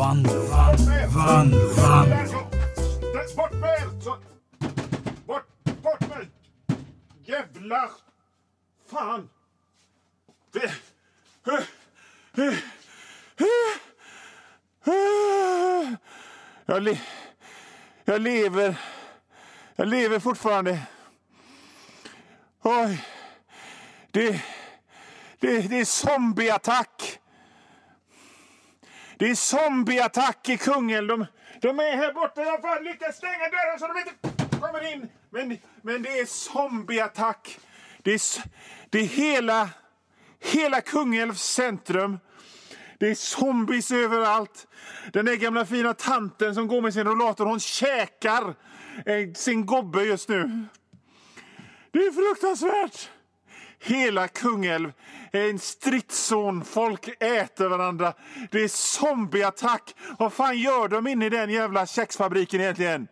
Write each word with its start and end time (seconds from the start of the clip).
vann, 0.00 0.22
vann, 0.22 0.76
vann, 1.14 1.50
vann. 1.76 2.08
Bort 3.36 3.52
med 3.52 3.68
er! 3.68 4.00
Så- 4.00 4.16
Bort, 5.26 5.46
bort 5.82 6.00
med 6.00 6.18
er! 6.20 6.28
Jävla... 7.24 7.90
Fan! 8.90 9.28
Det... 10.52 10.72
Jag, 16.66 16.82
le 16.82 16.98
jag 18.04 18.20
lever. 18.20 18.80
Jag 19.76 19.88
lever 19.88 20.18
fortfarande. 20.18 20.82
Oj. 22.62 23.04
Det, 24.10 24.42
det, 25.40 25.60
det 25.68 25.80
är 25.80 25.84
zombieattack. 25.84 27.19
Det 29.20 29.30
är 29.30 29.34
zombieattack 29.34 30.48
i 30.48 30.56
Kungälv. 30.56 31.08
De, 31.08 31.26
de 31.60 31.80
är 31.80 31.96
här 31.96 32.12
borta. 32.12 32.42
Jag 32.42 32.58
har 32.58 32.84
lyckats 32.84 33.18
stänga 33.18 33.48
dörren 33.50 33.78
så 33.78 33.86
de 33.86 33.98
inte 33.98 34.58
kommer 34.60 34.92
in. 34.92 35.08
Men, 35.30 35.58
men 35.82 36.02
det 36.02 36.18
är 36.18 36.26
zombieattack. 36.26 37.58
Det 38.02 38.12
är, 38.12 38.20
det 38.90 38.98
är 38.98 39.04
hela, 39.04 39.68
hela 40.38 40.80
Kungälvs 40.80 41.42
centrum. 41.42 42.18
Det 42.98 43.10
är 43.10 43.14
zombies 43.14 43.90
överallt. 43.90 44.66
Den 45.12 45.26
där 45.26 45.36
gamla 45.36 45.66
fina 45.66 45.94
tanten 45.94 46.54
som 46.54 46.68
går 46.68 46.80
med 46.80 46.94
sin 46.94 47.04
rollator, 47.04 47.44
hon 47.44 47.60
käkar 47.60 48.54
eh, 49.06 49.32
sin 49.34 49.66
gobbe 49.66 50.02
just 50.02 50.28
nu. 50.28 50.66
Det 51.90 51.98
är 51.98 52.12
fruktansvärt. 52.12 53.10
Hela 53.78 54.28
Kungälv 54.28 54.92
en 55.38 55.58
stridszon. 55.58 56.64
Folk 56.64 57.08
äter 57.20 57.68
varandra. 57.68 58.14
Det 58.50 58.64
är 58.64 58.68
zombieattack. 58.68 59.94
Vad 60.18 60.32
fan 60.32 60.58
gör 60.58 60.88
de 60.88 61.06
inne 61.06 61.26
i 61.26 61.30
den 61.30 61.50
jävla 61.50 61.86
kexfabriken 61.86 62.60
egentligen? 62.60 63.08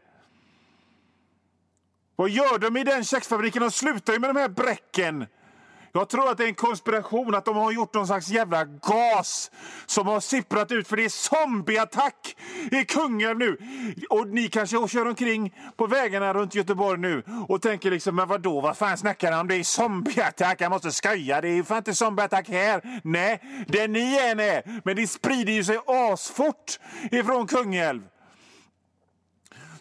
Vad 2.17 2.31
gör 2.31 2.59
de 2.59 2.77
i 2.77 2.85
den 2.85 3.05
kexfabriken? 3.05 3.63
De 3.63 3.71
slutar 3.71 4.13
ju 4.13 4.19
med 4.19 4.31
de 4.31 4.41
här 4.41 4.49
bräcken. 4.49 5.27
Jag 5.99 6.09
tror 6.09 6.31
att 6.31 6.39
det 6.39 6.45
är 6.45 6.49
en 6.49 6.55
konspiration, 6.55 7.35
att 7.35 7.45
de 7.45 7.57
har 7.57 7.73
gjort 7.73 7.95
någon 7.95 8.07
slags 8.07 8.29
jävla 8.29 8.65
gas 8.65 9.51
som 9.87 10.07
har 10.07 10.21
sipprat 10.21 10.73
ut, 10.73 10.89
för 10.89 10.97
det 10.97 11.05
är 11.05 11.09
zombieattack 11.09 12.37
i 12.71 12.85
Kungälv 12.85 13.39
nu. 13.39 13.57
Och 14.11 14.29
ni 14.29 14.49
kanske 14.49 14.89
kör 14.89 15.09
omkring 15.09 15.55
på 15.77 15.87
vägarna 15.87 16.35
runt 16.35 16.55
Göteborg 16.55 17.01
nu 17.01 17.23
och 17.49 17.63
tänker 17.63 17.91
liksom, 17.91 18.17
men 18.17 18.29
vadå, 18.29 18.61
vad 18.61 18.77
fan 18.77 18.99
snackar 18.99 19.33
han 19.33 19.41
om? 19.41 19.49
Det 19.49 19.55
är 19.55 19.65
zombieattack, 19.65 20.61
jag 20.61 20.71
måste 20.71 20.93
skoja, 20.93 21.41
det 21.41 21.49
är 21.49 21.55
ju 21.55 21.65
fan 21.65 21.79
inte 21.79 21.95
zombieattack 21.95 22.49
här. 22.49 23.01
Nej, 23.05 23.43
det 23.69 23.89
ni 23.89 24.19
än 24.19 24.41
är, 24.41 24.81
men 24.85 24.97
det 24.97 25.07
sprider 25.07 25.53
ju 25.53 25.65
sig 25.65 25.79
asfort 25.87 26.79
ifrån 27.11 27.47
Kungälv 27.47 28.03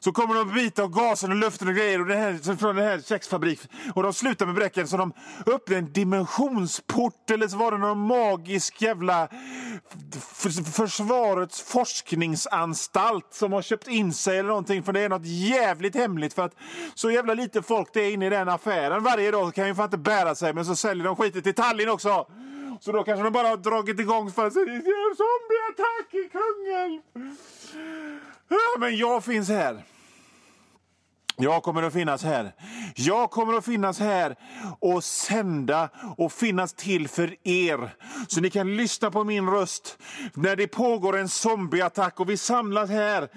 så 0.07 0.13
kommer 0.13 0.35
de 0.35 0.53
bita 0.53 0.83
av 0.83 0.89
gasen 0.89 1.31
och 1.31 1.37
luften 1.37 1.67
och 1.67 1.73
grejer 1.73 2.01
och 2.01 2.07
det 2.07 2.15
här, 2.15 2.57
från 2.57 2.75
den 2.75 2.85
här 2.85 2.99
kexfabriken. 2.99 3.67
Och 3.95 4.03
de 4.03 4.13
slutar 4.13 4.45
med 4.45 4.55
bräcken 4.55 4.87
så 4.87 4.97
de 4.97 5.13
öppnar 5.45 5.77
en 5.77 5.93
dimensionsport 5.93 7.31
eller 7.31 7.47
så 7.47 7.57
var 7.57 7.71
det 7.71 7.77
någon 7.77 7.99
magisk 7.99 8.81
jävla 8.81 9.27
försvarets 10.73 11.61
forskningsanstalt 11.61 13.33
som 13.33 13.53
har 13.53 13.61
köpt 13.61 13.87
in 13.87 14.13
sig 14.13 14.37
eller 14.37 14.49
någonting 14.49 14.83
för 14.83 14.93
det 14.93 14.99
är 14.99 15.09
något 15.09 15.25
jävligt 15.25 15.95
hemligt 15.95 16.33
för 16.33 16.45
att 16.45 16.55
så 16.95 17.11
jävla 17.11 17.33
lite 17.33 17.61
folk 17.61 17.89
det 17.93 18.01
är 18.01 18.11
inne 18.11 18.25
i 18.25 18.29
den 18.29 18.49
affären 18.49 19.03
varje 19.03 19.31
dag 19.31 19.53
kan 19.53 19.67
ju 19.67 19.75
fan 19.75 19.85
inte 19.85 19.97
bära 19.97 20.35
sig 20.35 20.53
men 20.53 20.65
så 20.65 20.75
säljer 20.75 21.05
de 21.05 21.15
skiten 21.15 21.41
till 21.41 21.53
Tallinn 21.53 21.89
också. 21.89 22.27
Så 22.79 22.91
då 22.91 23.03
kanske 23.03 23.23
de 23.23 23.33
bara 23.33 23.47
har 23.47 23.57
dragit 23.57 23.99
igång 23.99 24.31
för 24.31 24.47
att 24.47 24.53
säga 24.53 24.65
zombieattack 25.17 26.13
i 26.13 26.29
Kungälv. 26.31 27.01
Ja, 28.49 28.79
men 28.79 28.97
jag 28.97 29.23
finns 29.23 29.49
här. 29.49 29.83
Jag 31.39 31.63
kommer 31.63 31.83
att 31.83 31.93
finnas 31.93 32.23
här. 32.23 32.51
Jag 32.95 33.31
kommer 33.31 33.53
att 33.53 33.65
finnas 33.65 33.99
här 33.99 34.35
och 34.79 35.03
sända 35.03 35.89
och 36.17 36.31
finnas 36.31 36.73
till 36.73 37.07
för 37.07 37.35
er. 37.43 37.89
Så 38.27 38.41
ni 38.41 38.49
kan 38.49 38.77
lyssna 38.77 39.11
på 39.11 39.23
min 39.23 39.49
röst 39.49 39.97
när 40.33 40.55
det 40.55 40.67
pågår 40.67 41.17
en 41.17 41.29
zombieattack 41.29 42.19
och 42.19 42.29
vi 42.29 42.37
samlas 42.37 42.89
här. 42.89 43.29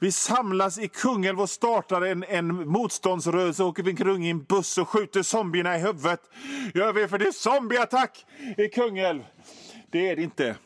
Vi 0.00 0.12
samlas 0.12 0.78
i 0.78 0.88
Kungälv 0.88 1.40
och 1.40 1.50
startar 1.50 2.02
en, 2.02 2.24
en 2.24 2.68
motståndsrörelse 2.68 3.62
och 3.62 3.68
åker 3.68 3.82
vi 3.82 3.90
omkring 3.90 4.26
i 4.26 4.30
en 4.30 4.44
buss 4.44 4.78
och 4.78 4.88
skjuter 4.88 5.22
zombierna 5.22 5.76
i 5.76 5.80
huvudet. 5.80 6.20
Gör 6.74 6.92
vi 6.92 7.08
för 7.08 7.18
det 7.18 7.26
är 7.26 7.32
zombieattack 7.32 8.26
i 8.56 8.68
Kungälv. 8.68 9.22
Det 9.90 10.10
är 10.10 10.16
det 10.16 10.22
inte. 10.22 10.56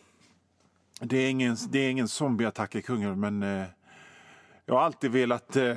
Det 1.01 1.17
är 1.17 1.31
ingen, 1.31 1.57
det 1.71 1.79
är 1.79 1.91
ingen 1.91 2.09
zombieattack 2.09 2.75
i 2.75 2.83
Kungälv, 2.83 3.17
men 3.17 3.43
eh, 3.43 3.65
jag 4.67 4.75
har 4.75 4.83
alltid 4.83 5.11
velat... 5.11 5.57
Eh, 5.57 5.77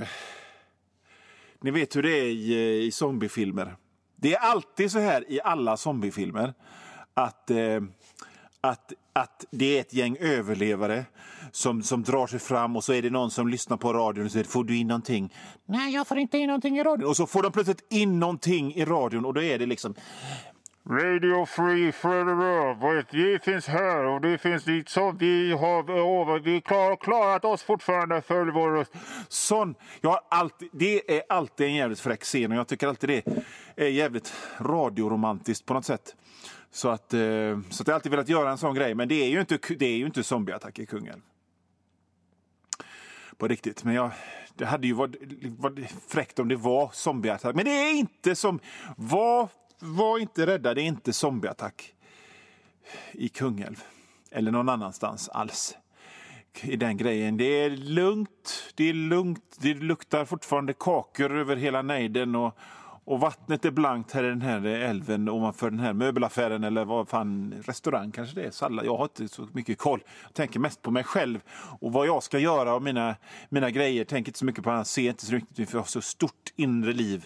ni 1.65 1.71
vet 1.71 1.95
hur 1.95 2.03
det 2.03 2.19
är 2.19 2.25
i, 2.25 2.53
eh, 2.53 2.85
i 2.87 2.91
zombiefilmer. 2.91 3.75
Det 4.15 4.33
är 4.33 4.39
alltid 4.39 4.91
så 4.91 4.99
här 4.99 5.31
i 5.31 5.41
alla 5.43 5.77
zombiefilmer 5.77 6.53
att, 7.13 7.51
eh, 7.51 7.83
att, 8.61 8.93
att 9.13 9.45
det 9.51 9.77
är 9.77 9.81
ett 9.81 9.93
gäng 9.93 10.17
överlevare 10.19 11.05
som, 11.51 11.83
som 11.83 12.03
drar 12.03 12.27
sig 12.27 12.39
fram 12.39 12.75
och 12.75 12.83
så 12.83 12.93
är 12.93 13.01
det 13.01 13.09
någon 13.09 13.31
som 13.31 13.47
lyssnar 13.47 13.77
på 13.77 13.93
radion 13.93 14.25
och 14.25 14.31
säger 14.31 14.45
får 14.45 14.63
du 14.63 14.77
in 14.77 14.87
någonting? 14.87 15.33
Nej, 15.65 15.93
jag 15.93 16.07
får 16.07 16.17
inte 16.17 16.37
in 16.37 16.47
någonting 16.47 16.77
i 16.77 16.83
radion. 16.83 17.09
Och 17.09 17.17
så 17.17 17.27
får 17.27 17.43
de 17.43 17.51
plötsligt 17.51 17.85
in 17.89 18.19
någonting 18.19 18.73
i 18.73 18.85
radion 18.85 19.25
och 19.25 19.33
då 19.33 19.41
är 19.41 19.59
det 19.59 19.65
liksom 19.65 19.95
Radio 20.89 21.45
Free 21.45 21.91
Forever. 21.91 23.05
Vi 23.11 23.39
finns 23.39 23.67
här 23.67 24.03
och 24.05 24.21
det 24.21 24.37
finns 24.37 24.63
dit 24.63 24.89
som 24.89 25.17
vi 25.17 25.51
har 25.51 25.79
över. 25.79 26.39
Vi 26.39 26.61
har 26.65 26.95
klarat 26.95 27.45
oss 27.45 27.63
fortfarande 27.63 28.21
för 28.21 28.45
vår 28.45 28.71
röst. 28.71 28.91
Sån. 29.27 29.75
Jag 30.01 30.09
har 30.09 30.19
alltid, 30.29 30.69
det 30.73 31.17
är 31.17 31.23
alltid 31.29 31.67
en 31.67 31.75
jävligt 31.75 31.99
fräck 31.99 32.23
scen 32.23 32.51
och 32.51 32.57
jag 32.57 32.67
tycker 32.67 32.87
alltid 32.87 33.09
det 33.09 33.23
är 33.75 33.87
jävligt 33.87 34.33
radioromantiskt 34.57 35.65
på 35.65 35.73
något 35.73 35.85
sätt. 35.85 36.15
Så 36.71 36.89
att, 36.89 37.13
eh, 37.13 37.19
så 37.69 37.81
att 37.81 37.87
jag 37.87 37.93
har 37.93 37.93
alltid 37.93 38.11
velat 38.11 38.29
göra 38.29 38.51
en 38.51 38.57
sån 38.57 38.75
grej. 38.75 38.95
Men 38.95 39.07
det 39.07 39.15
är 39.15 39.29
ju 39.29 39.39
inte, 39.39 39.59
det 39.75 39.85
är 39.85 39.97
ju 39.97 40.05
inte 40.05 40.23
zombieattack 40.23 40.79
i 40.79 40.85
Kungälv. 40.85 41.21
På 43.37 43.47
riktigt. 43.47 43.83
Men 43.83 43.93
jag, 43.93 44.11
det 44.53 44.65
hade 44.65 44.87
ju 44.87 44.93
varit, 44.93 45.15
varit 45.57 45.95
fräckt 46.07 46.39
om 46.39 46.47
det 46.47 46.55
var 46.55 46.89
zombieattack. 46.93 47.55
Men 47.55 47.65
det 47.65 47.71
är 47.71 47.93
inte 47.93 48.35
som... 48.35 48.59
Var, 48.97 49.49
var 49.79 50.19
inte 50.19 50.45
rädda, 50.45 50.73
det 50.73 50.81
är 50.81 50.85
inte 50.85 51.13
zombieattack 51.13 51.93
i 53.11 53.29
Kungälv. 53.29 53.83
Eller 54.31 54.51
någon 54.51 54.69
annanstans 54.69 55.29
alls. 55.29 55.77
I 56.61 56.75
den 56.75 56.97
grejen. 56.97 57.37
Det 57.37 57.45
är 57.45 57.69
lugnt, 57.69 58.71
det 58.75 58.89
är 58.89 58.93
lugnt. 58.93 59.57
Det 59.59 59.73
luktar 59.73 60.25
fortfarande 60.25 60.73
kakor 60.73 61.37
över 61.37 61.55
hela 61.55 61.81
nejden. 61.81 62.35
Och, 62.35 62.57
och 63.05 63.19
vattnet 63.19 63.65
är 63.65 63.71
blankt 63.71 64.11
här 64.11 64.23
i 64.23 64.27
den 64.27 64.41
här 64.41 64.65
älven 64.65 65.29
ovanför 65.29 65.69
den 65.69 65.79
här 65.79 65.93
möbelaffären 65.93 66.63
eller 66.63 66.85
vad 66.85 67.09
fan, 67.09 67.53
restaurang 67.65 68.11
kanske 68.11 68.35
det 68.35 68.43
är, 68.47 68.51
sallad. 68.51 68.85
Jag 68.85 68.97
har 68.97 69.03
inte 69.03 69.27
så 69.27 69.47
mycket 69.53 69.77
koll. 69.77 70.03
Jag 70.23 70.33
tänker 70.33 70.59
mest 70.59 70.81
på 70.81 70.91
mig 70.91 71.03
själv 71.03 71.39
och 71.79 71.93
vad 71.93 72.07
jag 72.07 72.23
ska 72.23 72.39
göra 72.39 72.75
och 72.75 72.83
mina, 72.83 73.15
mina 73.49 73.71
grejer. 73.71 74.05
Tänker 74.05 74.29
inte 74.29 74.39
så 74.39 74.45
mycket 74.45 74.63
på 74.63 74.71
annat, 74.71 74.87
ser 74.87 75.09
inte 75.09 75.25
så 75.25 75.33
mycket 75.33 75.69
för 75.69 75.77
jag 75.77 75.81
har 75.81 75.87
så 75.87 76.01
stort 76.01 76.53
inre 76.55 76.93
liv. 76.93 77.25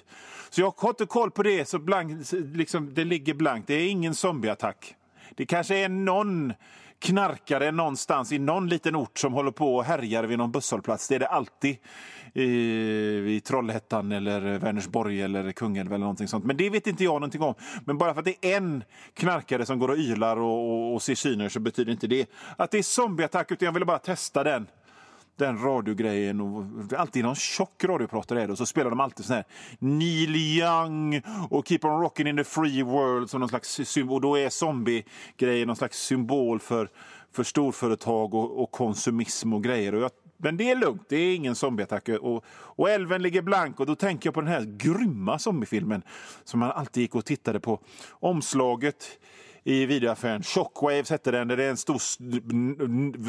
Så 0.50 0.62
jag 0.62 0.74
har 0.78 0.90
inte 0.90 1.06
koll 1.06 1.32
på 1.32 1.44
det, 1.44 1.68
så 1.68 1.80
blank, 1.80 2.32
liksom, 2.32 2.94
det 2.94 3.04
ligger 3.04 3.34
blankt. 3.34 3.68
Det 3.68 3.74
är 3.74 3.90
ingen 3.90 4.16
zombieattack. 4.16 4.96
Det 5.36 5.46
kanske 5.46 5.78
är 5.78 5.90
någon 5.90 6.54
knarkare 7.00 7.72
någonstans 7.72 8.32
i 8.32 8.40
någon 8.40 8.70
liten 8.70 8.96
ort 8.96 9.20
som 9.20 9.34
håller 9.34 9.52
på 9.52 9.76
och 9.76 9.84
härjar 9.84 10.24
vid 10.24 10.38
någon 10.38 10.52
busshållplats. 10.52 11.08
Det 11.08 11.16
är 11.16 11.20
det 11.20 11.28
alltid 11.28 11.78
i, 12.34 12.46
i 13.36 13.42
Trollhättan 13.46 14.12
eller 14.12 14.60
Vänersborg 14.60 15.22
eller 15.22 15.52
Kungälv 15.52 15.88
eller 15.88 16.00
någonting 16.00 16.28
sånt. 16.28 16.46
Men 16.46 16.58
det 16.58 16.70
vet 16.70 16.88
inte 16.88 17.04
jag 17.04 17.14
någonting 17.14 17.42
om. 17.42 17.54
Men 17.86 17.98
bara 17.98 18.14
för 18.14 18.20
att 18.20 18.26
det 18.26 18.46
är 18.46 18.58
en 18.58 18.84
knarkare 19.14 19.66
som 19.66 19.80
går 19.80 19.90
och 19.90 19.98
ylar 19.98 20.38
och, 20.38 20.72
och, 20.72 20.94
och 20.94 21.02
ser 21.02 21.16
syner 21.16 21.50
så 21.50 21.60
betyder 21.60 21.92
inte 21.92 22.08
det 22.08 22.30
att 22.58 22.72
det 22.72 22.78
är 22.78 22.84
zombieattack 22.84 23.52
utan 23.52 23.66
jag 23.66 23.74
ville 23.74 23.86
bara 23.86 24.00
testa 24.00 24.44
den 24.44 24.68
den 25.40 25.58
radiogrejen. 25.58 26.42
Och, 26.42 26.66
alltid 26.98 27.24
någon 27.24 27.36
tjock 27.36 27.84
radiopratare 27.84 28.42
är 28.42 28.48
det, 28.48 28.52
och 28.52 28.58
så 28.58 28.66
spelar 28.66 28.90
de 28.90 29.00
alltid 29.00 29.26
sån 29.26 29.36
här 29.36 29.46
Neil 29.80 30.36
Young 30.36 31.22
och 31.50 31.68
Keep 31.68 31.80
on 31.84 32.02
rocking 32.02 32.28
in 32.28 32.38
the 32.38 32.44
free 32.44 32.84
world 32.84 33.30
som 33.30 33.40
någon 33.40 33.50
slags 33.50 33.82
symbol. 33.86 34.16
Och 34.16 34.22
då 34.22 34.36
är 34.36 34.50
zombie-grejen 34.50 35.68
någon 35.68 35.76
slags 35.76 35.98
symbol 35.98 36.60
för, 36.60 36.90
för 37.32 37.44
storföretag 37.44 38.34
och, 38.34 38.64
och 38.64 38.72
konsumism 38.72 39.54
och 39.54 39.64
grejer. 39.64 39.96
Och 39.96 40.02
jag, 40.02 40.12
men 40.38 40.58
det 40.58 40.72
är 40.72 40.76
lugnt, 40.76 41.06
det 41.10 41.16
är 41.18 41.36
ingen 41.36 41.56
zombieattack. 41.56 42.10
Och, 42.10 42.44
och 42.50 42.90
älven 42.90 43.22
ligger 43.22 43.42
blank 43.42 43.80
och 43.80 43.86
då 43.86 43.96
tänker 43.96 44.28
jag 44.28 44.34
på 44.34 44.42
den 44.42 44.50
här 44.50 44.64
grymma 44.78 45.40
zombiefilmen 45.40 46.02
som 46.44 46.60
man 46.60 46.72
alltid 46.72 47.02
gick 47.02 47.16
och 47.16 47.26
tittade 47.26 47.60
på. 47.60 47.80
Omslaget 48.10 49.20
i 49.70 49.86
videoaffären. 49.86 50.44
Shockwaves 50.44 51.10
hette 51.10 51.32
den. 51.32 51.48
Det 51.48 51.64
är 51.64 51.70
en 51.70 51.78
stor 51.78 52.00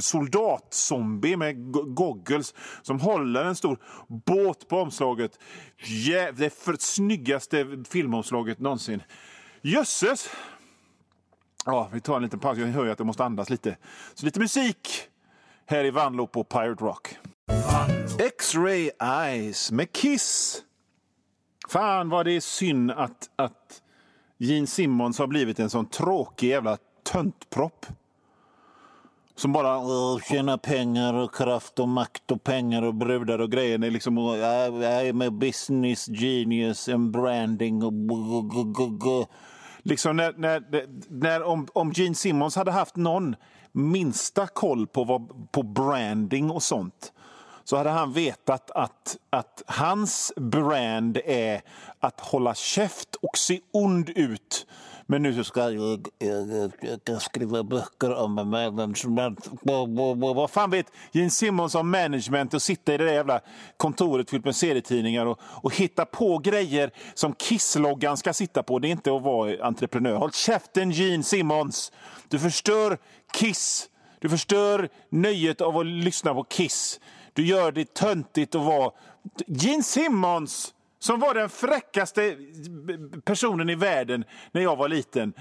soldatzombie 0.00 1.36
med 1.36 1.72
goggles 1.94 2.54
som 2.82 3.00
håller 3.00 3.44
en 3.44 3.56
stor 3.56 3.78
båt 4.08 4.68
på 4.68 4.80
omslaget. 4.80 5.38
Jä- 5.78 6.32
det 6.32 6.50
för 6.54 6.76
snyggaste 6.78 7.84
filmomslaget 7.90 8.58
någonsin. 8.58 9.02
Jösses! 9.62 10.30
Ja, 11.64 11.90
vi 11.92 12.00
tar 12.00 12.16
en 12.16 12.22
liten 12.22 12.38
paus. 12.40 12.58
Jag 12.58 12.66
hör 12.66 12.84
ju 12.84 12.90
att 12.90 12.98
jag 12.98 13.06
måste 13.06 13.24
andas 13.24 13.50
lite. 13.50 13.76
Så 14.14 14.26
lite 14.26 14.40
musik 14.40 14.88
här 15.66 15.84
i 15.84 15.90
Vanlo 15.90 16.26
på 16.26 16.44
Pirate 16.44 16.84
Rock. 16.84 17.18
X-Ray 18.18 18.90
Eyes 19.02 19.72
med 19.72 19.92
Kiss. 19.92 20.62
Fan 21.68 22.08
vad 22.08 22.26
det 22.26 22.32
är 22.32 22.40
synd 22.40 22.90
att, 22.90 23.30
att 23.36 23.82
Gene 24.42 24.66
Simmons 24.66 25.18
har 25.18 25.26
blivit 25.26 25.60
en 25.60 25.70
sån 25.70 25.86
tråkig 25.86 26.48
jävla 26.48 26.78
töntpropp. 27.12 27.86
Som 29.34 29.52
bara 29.52 29.80
tjänar 30.20 30.56
pengar 30.56 31.14
och 31.14 31.34
kraft 31.34 31.78
och 31.78 31.88
makt 31.88 32.30
och 32.30 32.44
pengar 32.44 32.82
och 32.82 32.94
brudar 32.94 33.38
och 33.38 33.50
grejer. 33.50 33.78
Det 33.78 33.86
är 33.86 33.90
liksom, 33.90 34.18
I, 34.18 34.20
I'm 34.20 35.26
a 35.26 35.30
business 35.30 36.08
genius 36.08 36.88
and 36.88 37.10
branding 37.10 37.82
och 37.82 37.92
Liksom 39.82 40.16
när, 40.16 40.32
när, 40.36 40.62
när, 41.08 41.42
om, 41.42 41.68
om 41.72 41.92
Gene 41.92 42.14
Simmons 42.14 42.56
hade 42.56 42.70
haft 42.70 42.96
någon 42.96 43.36
minsta 43.72 44.46
koll 44.46 44.86
på, 44.86 45.04
vad, 45.04 45.52
på 45.52 45.62
branding 45.62 46.50
och 46.50 46.62
sånt 46.62 47.12
så 47.70 47.76
hade 47.76 47.90
han 47.90 48.12
vetat 48.12 48.70
att, 48.70 49.16
att 49.30 49.62
hans 49.66 50.32
brand 50.36 51.18
är 51.24 51.60
att 52.00 52.20
hålla 52.20 52.54
käft 52.54 53.14
och 53.14 53.38
se 53.38 53.60
ond 53.72 54.08
ut. 54.08 54.66
Men 55.06 55.22
nu 55.22 55.34
så 55.34 55.44
ska 55.44 55.70
jag, 55.70 56.08
jag, 56.18 56.72
jag 57.04 57.22
skriva 57.22 57.62
böcker 57.62 58.14
om 58.14 58.34
management. 58.34 59.50
Vad 60.34 60.50
fan 60.50 60.70
vet 60.70 60.86
Gene 61.12 61.30
Simmons 61.30 61.74
om 61.74 61.90
management 61.90 62.54
och 62.54 62.62
sitta 62.62 62.94
i 62.94 62.96
det 62.96 63.04
där 63.04 63.12
jävla 63.12 63.40
kontoret 63.76 64.30
fyllt 64.30 64.44
med 64.44 64.56
serietidningar 64.56 65.26
och, 65.26 65.38
och 65.42 65.74
hitta 65.74 66.04
på 66.04 66.38
grejer 66.38 66.90
som 67.14 67.34
Kiss-loggan 67.34 68.16
ska 68.16 68.32
sitta 68.32 68.62
på. 68.62 68.78
Det 68.78 68.88
är 68.88 68.92
inte 68.92 69.16
att 69.16 69.22
vara 69.22 69.66
entreprenör. 69.66 70.14
Håll 70.14 70.32
käften 70.32 70.90
Gene 70.90 71.22
Simmons! 71.22 71.92
Du 72.28 72.38
förstör 72.38 72.98
Kiss. 73.32 73.86
Du 74.18 74.28
förstör 74.28 74.88
nöjet 75.08 75.60
av 75.60 75.78
att 75.78 75.86
lyssna 75.86 76.34
på 76.34 76.44
Kiss. 76.44 77.00
Du 77.40 77.46
gör 77.46 77.72
det 77.72 77.94
töntigt 77.94 78.54
att 78.54 78.64
vara... 78.64 78.92
Gene 79.46 79.82
Simmons, 79.82 80.74
som 80.98 81.20
var 81.20 81.34
den 81.34 81.48
fräckaste 81.48 82.36
personen 83.24 83.70
i 83.70 83.74
världen 83.74 84.24
när 84.52 84.62
jag 84.62 84.76
var 84.76 84.88
liten. 84.88 85.32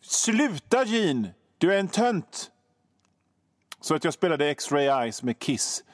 Sluta, 0.00 0.84
Gene! 0.84 1.34
Du 1.58 1.74
är 1.74 1.78
en 1.78 1.88
tönt! 1.88 2.50
Så 3.80 3.94
att 3.94 4.04
jag 4.04 4.14
spelade 4.14 4.50
X-Ray 4.50 4.86
Eyes 4.86 5.22
med 5.22 5.38
Kiss. 5.38 5.84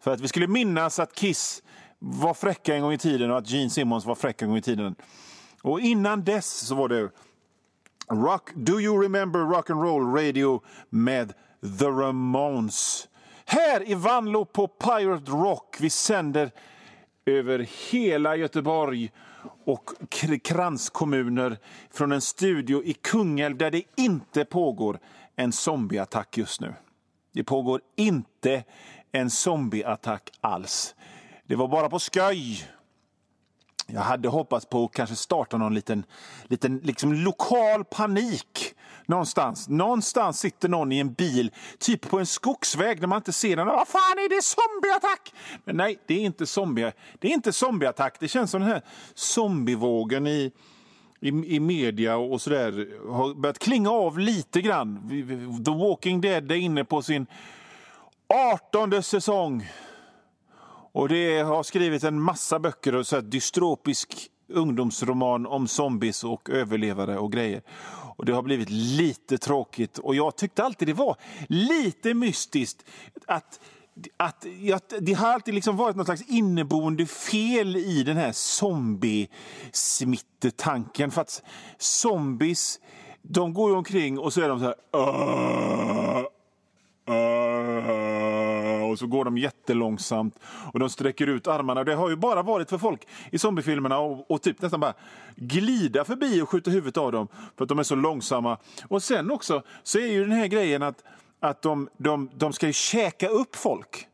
För 0.00 0.10
att 0.10 0.20
vi 0.20 0.28
skulle 0.28 0.46
minnas 0.46 0.98
att 0.98 1.14
Kiss 1.14 1.62
var 1.98 2.34
fräcka 2.34 2.74
en 2.74 2.82
gång 2.82 2.92
i 2.92 2.98
tiden 2.98 3.30
och 3.30 3.38
att 3.38 3.50
Gene 3.50 3.70
Simmons 3.70 4.04
var 4.04 4.14
fräck 4.14 4.42
en 4.42 4.48
gång 4.48 4.58
i 4.58 4.62
tiden. 4.62 4.94
Och 5.62 5.80
innan 5.80 6.24
dess 6.24 6.66
så 6.66 6.74
var 6.74 6.88
det 6.88 7.10
Rock, 8.10 8.50
Do 8.54 8.80
You 8.80 9.02
Remember 9.02 9.40
Rock 9.40 9.70
and 9.70 9.82
Roll 9.82 10.14
Radio 10.14 10.62
med 10.90 11.32
The 11.78 11.86
Ramones. 11.86 13.08
Här 13.44 13.88
i 13.88 13.94
Vanlo 13.94 14.44
på 14.44 14.68
Pirate 14.68 15.30
Rock. 15.30 15.76
Vi 15.80 15.90
sänder 15.90 16.50
över 17.26 17.68
hela 17.90 18.36
Göteborg 18.36 19.10
och 19.64 19.90
kranskommuner 20.44 21.58
från 21.90 22.12
en 22.12 22.20
studio 22.20 22.84
i 22.84 22.92
Kungälv 22.92 23.56
där 23.56 23.70
det 23.70 23.82
inte 23.96 24.44
pågår 24.44 24.98
en 25.36 25.52
zombieattack 25.52 26.38
just 26.38 26.60
nu. 26.60 26.74
Det 27.32 27.44
pågår 27.44 27.80
inte 27.96 28.64
en 29.12 29.30
zombieattack 29.30 30.30
alls. 30.40 30.94
Det 31.46 31.56
var 31.56 31.68
bara 31.68 31.88
på 31.88 31.98
skoj. 31.98 32.68
Jag 33.86 34.00
hade 34.00 34.28
hoppats 34.28 34.66
på 34.66 34.84
att 34.84 34.92
kanske 34.92 35.16
starta 35.16 35.56
någon 35.56 35.74
liten, 35.74 36.04
liten 36.44 36.78
liksom 36.78 37.12
lokal 37.12 37.84
panik 37.84 38.74
någonstans. 39.06 39.68
Någonstans 39.68 40.40
sitter 40.40 40.68
någon 40.68 40.92
i 40.92 40.98
en 40.98 41.12
bil, 41.12 41.50
typ 41.78 42.08
på 42.10 42.18
en 42.18 42.26
skogsväg 42.26 43.00
när 43.00 43.08
man 43.08 43.16
inte 43.16 43.32
ser 43.32 43.56
den. 43.56 43.66
Vad 43.66 43.88
fan 43.88 44.18
är 44.18 44.28
det? 44.28 44.42
Zombieattack! 44.42 45.34
Men 45.64 45.76
nej, 45.76 45.98
det 46.06 46.14
är 46.14 46.20
inte 46.20 46.46
zombie. 46.46 46.92
Det 47.18 47.28
är 47.28 47.32
inte 47.32 47.52
zombieattack. 47.52 48.16
Det 48.20 48.28
känns 48.28 48.50
som 48.50 48.60
den 48.60 48.70
här 48.70 48.82
zombievågen 49.14 50.26
i 50.26 50.52
i, 51.22 51.28
i 51.28 51.60
media 51.60 52.16
och 52.16 52.40
sådär 52.40 52.88
har 53.12 53.34
börjat 53.34 53.58
klinga 53.58 53.90
av 53.90 54.18
lite 54.18 54.60
grann. 54.60 55.08
The 55.64 55.70
Walking 55.70 56.20
Dead 56.20 56.50
är 56.50 56.56
inne 56.56 56.84
på 56.84 57.02
sin 57.02 57.26
18 58.70 59.02
säsong. 59.02 59.68
Och 60.92 61.08
det 61.08 61.40
har 61.40 61.62
skrivit 61.62 62.04
en 62.04 62.20
massa 62.20 62.58
böcker 62.58 62.94
och 62.94 63.06
så 63.06 63.16
här 63.16 63.22
dystropisk 63.22 64.28
ungdomsroman 64.52 65.46
om 65.46 65.68
zombies 65.68 66.24
och 66.24 66.50
överlevare 66.50 67.18
och 67.18 67.32
grejer. 67.32 67.62
Och 68.16 68.26
Det 68.26 68.32
har 68.32 68.42
blivit 68.42 68.70
lite 68.70 69.38
tråkigt 69.38 69.98
och 69.98 70.14
jag 70.14 70.36
tyckte 70.36 70.64
alltid 70.64 70.88
det 70.88 70.94
var 70.94 71.16
lite 71.48 72.14
mystiskt 72.14 72.84
att 73.26 73.60
att, 74.16 74.46
att 74.74 74.92
det 75.00 75.12
har 75.12 75.28
alltid 75.28 75.54
liksom 75.54 75.76
varit 75.76 75.96
något 75.96 76.06
slags 76.06 76.28
inneboende 76.28 77.06
fel 77.06 77.76
i 77.76 78.02
den 78.02 78.16
här 78.16 78.32
zombiesmittetanken. 78.32 81.10
För 81.10 81.20
att 81.20 81.42
zombies, 81.78 82.80
de 83.22 83.54
går 83.54 83.70
ju 83.70 83.76
omkring 83.76 84.18
och 84.18 84.32
så 84.32 84.40
är 84.40 84.48
de 84.48 84.58
så 84.58 84.64
här... 84.64 84.74
Uh, 84.96 86.24
uh, 87.08 88.51
och 88.92 88.98
så 88.98 89.06
går 89.06 89.24
de 89.24 89.38
jättelångsamt 89.38 90.38
och 90.72 90.80
de 90.80 90.90
sträcker 90.90 91.26
ut 91.26 91.46
armarna. 91.46 91.84
Det 91.84 91.94
har 91.94 92.10
ju 92.10 92.16
bara 92.16 92.42
varit 92.42 92.70
för 92.70 92.78
folk 92.78 93.06
i 93.30 93.38
zombiefilmerna 93.38 93.98
och, 93.98 94.30
och 94.30 94.42
typ 94.42 94.62
nästan 94.62 94.80
bara 94.80 94.94
glida 95.36 96.04
förbi 96.04 96.42
och 96.42 96.48
skjuta 96.48 96.70
huvudet 96.70 96.96
av 96.96 97.12
dem 97.12 97.28
för 97.56 97.64
att 97.64 97.68
de 97.68 97.78
är 97.78 97.82
så 97.82 97.94
långsamma. 97.94 98.58
Och 98.88 99.02
sen 99.02 99.30
också 99.30 99.62
så 99.82 99.98
är 99.98 100.06
ju 100.06 100.20
den 100.20 100.32
här 100.32 100.46
grejen 100.46 100.82
att, 100.82 101.04
att 101.40 101.62
de, 101.62 101.88
de, 101.96 102.30
de 102.34 102.52
ska 102.52 102.66
ju 102.66 102.72
käka 102.72 103.28
upp 103.28 103.56
folk. 103.56 104.08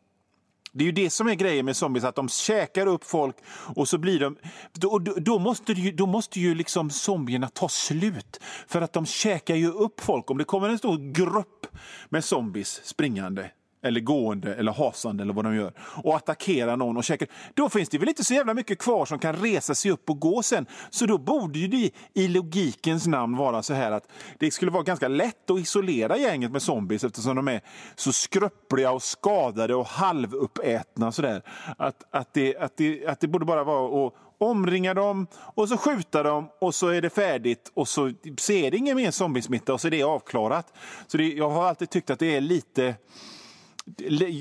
Det 0.72 0.84
är 0.84 0.86
ju 0.86 0.92
det 0.92 1.10
som 1.10 1.28
är 1.28 1.34
grejen 1.34 1.64
med 1.64 1.76
zombies, 1.76 2.04
att 2.04 2.14
de 2.14 2.28
käkar 2.28 2.86
upp 2.86 3.04
folk 3.04 3.36
och 3.76 3.88
så 3.88 3.98
blir 3.98 4.20
de... 4.20 4.36
Då, 4.72 4.98
då, 4.98 5.14
då 5.14 5.38
måste, 5.38 5.72
ju, 5.72 5.92
då 5.92 6.06
måste 6.06 6.40
ju 6.40 6.54
liksom 6.54 6.90
zombierna 6.90 7.48
ta 7.48 7.68
slut, 7.68 8.40
för 8.66 8.80
att 8.82 8.92
de 8.92 9.06
käkar 9.06 9.54
ju 9.54 9.70
upp 9.70 10.00
folk. 10.00 10.30
Om 10.30 10.38
det 10.38 10.44
kommer 10.44 10.68
en 10.68 10.78
stor 10.78 11.12
grupp 11.12 11.66
med 12.08 12.24
zombies 12.24 12.80
springande 12.84 13.50
eller 13.82 14.00
gående 14.00 14.54
eller 14.54 14.72
hasande 14.72 15.22
eller 15.22 15.32
vad 15.32 15.44
de 15.44 15.56
gör 15.56 15.72
och 15.78 16.16
attackerar 16.16 16.76
någon 16.76 16.96
och 16.96 17.04
käkar, 17.04 17.28
då 17.54 17.68
finns 17.68 17.88
det 17.88 17.98
väl 17.98 18.08
inte 18.08 18.24
så 18.24 18.34
jävla 18.34 18.54
mycket 18.54 18.78
kvar 18.78 19.04
som 19.04 19.18
kan 19.18 19.36
resa 19.36 19.74
sig 19.74 19.90
upp 19.90 20.10
och 20.10 20.20
gå 20.20 20.42
sen. 20.42 20.66
Så 20.90 21.06
då 21.06 21.18
borde 21.18 21.58
ju 21.58 21.68
det 21.68 21.90
i 22.14 22.28
logikens 22.28 23.06
namn 23.06 23.36
vara 23.36 23.62
så 23.62 23.74
här 23.74 23.92
att 23.92 24.08
det 24.38 24.50
skulle 24.50 24.70
vara 24.70 24.82
ganska 24.82 25.08
lätt 25.08 25.50
att 25.50 25.60
isolera 25.60 26.16
gänget 26.16 26.50
med 26.50 26.62
zombies 26.62 27.04
eftersom 27.04 27.36
de 27.36 27.48
är 27.48 27.60
så 27.96 28.12
skröpliga 28.12 28.90
och 28.90 29.02
skadade 29.02 29.74
och 29.74 29.86
halvuppätna. 29.86 31.12
Sådär. 31.12 31.42
Att, 31.78 32.04
att, 32.10 32.34
det, 32.34 32.56
att, 32.56 32.76
det, 32.76 33.06
att 33.06 33.20
det 33.20 33.28
borde 33.28 33.44
bara 33.44 33.64
vara 33.64 34.06
att 34.06 34.14
omringa 34.38 34.94
dem 34.94 35.26
och 35.34 35.68
så 35.68 35.76
skjuta 35.76 36.22
dem 36.22 36.48
och 36.60 36.74
så 36.74 36.88
är 36.88 37.02
det 37.02 37.10
färdigt 37.10 37.72
och 37.74 37.88
så 37.88 38.12
ser 38.38 38.70
det 38.70 38.76
ingen 38.76 38.96
mer 38.96 39.10
zombiesmitta 39.10 39.72
och 39.72 39.80
så 39.80 39.86
är 39.86 39.90
det 39.90 40.02
avklarat. 40.02 40.72
Så 41.06 41.16
det, 41.16 41.24
jag 41.24 41.50
har 41.50 41.64
alltid 41.64 41.90
tyckt 41.90 42.10
att 42.10 42.18
det 42.18 42.36
är 42.36 42.40
lite 42.40 42.94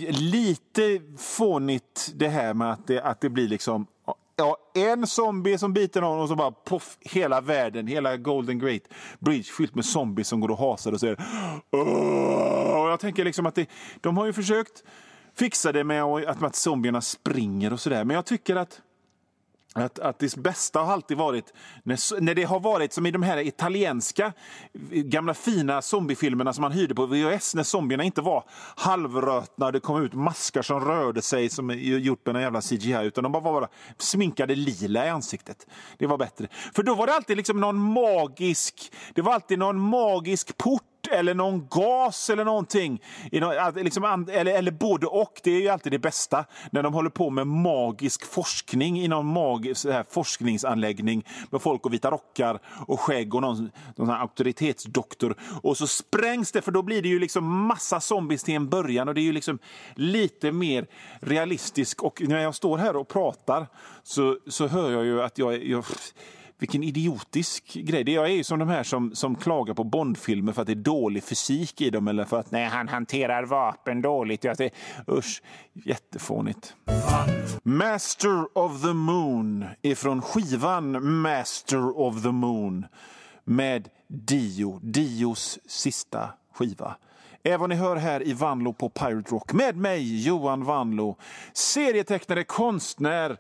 lite 0.10 1.02
fånigt 1.18 2.12
det 2.16 2.28
här 2.28 2.54
med 2.54 2.72
att 2.72 2.88
det, 2.88 3.02
att 3.02 3.22
det 3.22 3.30
blir 3.30 3.48
liksom 3.48 3.88
ja, 4.36 4.58
en 4.74 5.08
zombie 5.08 5.58
som 5.58 5.74
biter 5.74 6.02
någon 6.02 6.20
och 6.20 6.30
så 6.30 6.36
bara 6.36 6.52
poff, 6.52 6.98
hela 7.02 7.42
världen, 7.42 7.88
hela 7.88 8.18
Golden 8.18 8.60
Great 8.60 8.82
Bridge 9.20 9.52
fyllt 9.58 9.76
med 9.76 9.86
zombies 9.86 10.28
som 10.28 10.40
går 10.40 10.52
och 10.52 10.58
hasar 10.58 10.92
och 10.92 11.00
säger 11.00 11.18
och 11.72 12.90
Jag 12.90 13.00
tänker 13.00 13.26
liksom 13.26 13.46
att 13.46 13.56
det, 13.56 13.70
de 14.02 14.18
har 14.18 14.26
ju 14.26 14.34
försökt 14.34 14.84
fixa 15.36 15.72
det 15.72 15.84
med 15.84 16.04
att, 16.04 16.44
att 16.44 16.56
zombierna 16.56 17.02
springer 17.02 17.74
och 17.74 17.80
sådär, 17.80 18.04
men 18.04 18.16
jag 18.16 18.26
tycker 18.26 18.56
att 18.56 18.82
att, 19.82 20.00
att 20.00 20.20
det 20.20 20.38
bästa 20.38 20.80
har 20.80 20.94
alltid 20.94 21.18
varit 21.18 21.54
när, 21.84 22.22
när 22.22 22.36
det 22.36 22.44
har 22.44 22.60
varit 22.60 22.94
som 22.94 23.06
i 23.06 23.12
de 23.12 23.24
här 23.24 23.38
italienska 23.38 24.34
eh, 24.92 25.02
gamla 25.02 25.34
fina 25.34 25.82
zombiefilmerna 25.82 26.54
som 26.54 26.62
man 26.62 26.72
hyrde 26.72 26.96
på 26.96 27.06
VHS 27.06 27.56
när 27.56 27.64
zombierna 27.64 28.04
inte 28.04 28.22
var 28.22 28.44
halvrötna 28.76 29.66
och 29.66 29.72
det 29.72 29.80
kom 29.80 30.04
ut 30.04 30.14
maskar 30.14 30.62
som 30.62 30.80
rörde 30.86 31.22
sig 31.22 31.50
som 31.50 31.70
gjort 31.80 32.26
med 32.26 32.36
en 32.36 32.42
jävla 32.42 32.62
CGI 32.62 33.06
utan 33.06 33.24
de 33.24 33.32
bara 33.32 33.42
var 33.44 33.68
sminkade 33.98 34.56
lila 34.56 35.06
i 35.06 35.10
ansiktet. 35.10 35.68
Det 35.98 36.08
var 36.08 36.18
bättre. 36.18 36.48
För 36.76 36.84
då 36.84 36.96
var 36.96 37.08
det 37.08 37.14
alltid 37.14 37.38
liksom 37.38 37.62
någon 37.62 37.78
magisk, 37.78 38.92
det 39.14 39.22
var 39.22 39.34
alltid 39.34 39.60
någon 39.60 39.80
magisk 39.80 40.58
port 40.58 40.84
eller 41.12 41.34
någon 41.34 41.68
gas 41.70 42.30
eller 42.30 42.46
någonting. 42.46 43.02
Liksom, 43.76 44.28
eller, 44.32 44.54
eller 44.54 44.72
både 44.72 45.08
och. 45.08 45.42
Det 45.44 45.52
är 45.52 45.62
ju 45.62 45.70
alltid 45.70 45.92
det 45.92 46.00
bästa 46.00 46.46
när 46.72 46.84
de 46.84 46.94
håller 46.94 47.10
på 47.10 47.30
med 47.30 47.48
magisk 47.48 48.26
forskning 48.26 49.00
i 49.00 49.08
någon 49.08 49.26
magisk 49.26 49.86
här, 49.86 50.06
forskningsanläggning 50.10 51.26
med 51.52 51.62
folk 51.62 51.86
och 51.86 51.94
vita 51.94 52.12
rockar 52.12 52.60
och 52.88 53.00
skägg 53.00 53.36
och 53.36 53.42
någon, 53.42 53.72
någon 53.96 54.10
auktoritetsdoktor. 54.10 55.36
Och 55.62 55.78
så 55.78 55.88
sprängs 55.88 56.52
det, 56.52 56.62
för 56.62 56.72
då 56.72 56.82
blir 56.82 57.02
det 57.02 57.10
ju 57.10 57.20
liksom 57.20 57.68
massa 57.68 58.00
zombies 58.00 58.44
till 58.44 58.56
en 58.56 58.70
början 58.70 59.08
och 59.08 59.14
det 59.14 59.22
är 59.22 59.24
ju 59.24 59.34
liksom 59.34 59.60
lite 59.96 60.52
mer 60.52 60.88
realistiskt. 61.20 62.02
Och 62.02 62.22
när 62.28 62.40
jag 62.40 62.56
står 62.56 62.78
här 62.78 62.96
och 62.96 63.08
pratar 63.08 63.68
så, 64.04 64.38
så 64.48 64.68
hör 64.68 64.92
jag 64.92 65.06
ju 65.06 65.22
att 65.22 65.38
jag, 65.38 65.66
jag 65.66 65.86
vilken 66.60 66.84
idiotisk 66.84 67.74
grej. 67.74 68.04
Det 68.04 68.12
jag 68.12 68.26
är 68.26 68.34
ju 68.34 68.44
som 68.44 68.60
de 68.60 68.70
här 68.70 68.84
som, 68.84 69.16
som 69.16 69.36
klagar 69.36 69.74
på 69.74 69.84
Bondfilmer 69.84 70.54
för 70.54 70.62
att 70.62 70.68
det 70.68 70.74
är 70.74 70.76
dålig 70.76 71.24
fysik 71.24 71.82
i 71.82 71.90
dem 71.90 72.08
eller 72.08 72.26
för 72.26 72.40
att 72.40 72.52
nej, 72.52 72.66
han 72.66 72.88
hanterar 72.88 73.44
vapen 73.44 74.02
dåligt. 74.02 74.44
Jag, 74.44 74.58
det, 74.58 74.70
usch, 75.12 75.42
jättefånigt. 75.74 76.76
Master 77.64 78.58
of 78.58 78.82
the 78.82 78.94
Moon 78.94 79.66
ifrån 79.82 80.22
skivan 80.22 81.20
Master 81.22 82.00
of 82.00 82.24
the 82.24 82.32
Moon 82.32 82.86
med 83.44 83.90
Dio, 84.08 84.80
Dios 84.84 85.60
sista 85.66 86.30
skiva. 86.54 86.96
är 87.44 87.58
vad 87.58 87.70
ni 87.70 87.76
hör 87.76 87.96
här 87.96 88.28
i 88.28 88.34
Vanlo 88.34 88.74
på 88.74 88.90
Pirate 88.90 89.32
Rock 89.32 89.54
med 89.54 89.78
mig, 89.78 90.28
Johan 90.28 90.64
Vanlo. 90.64 91.18
Serietecknare, 91.54 92.44
konstnär, 92.44 93.38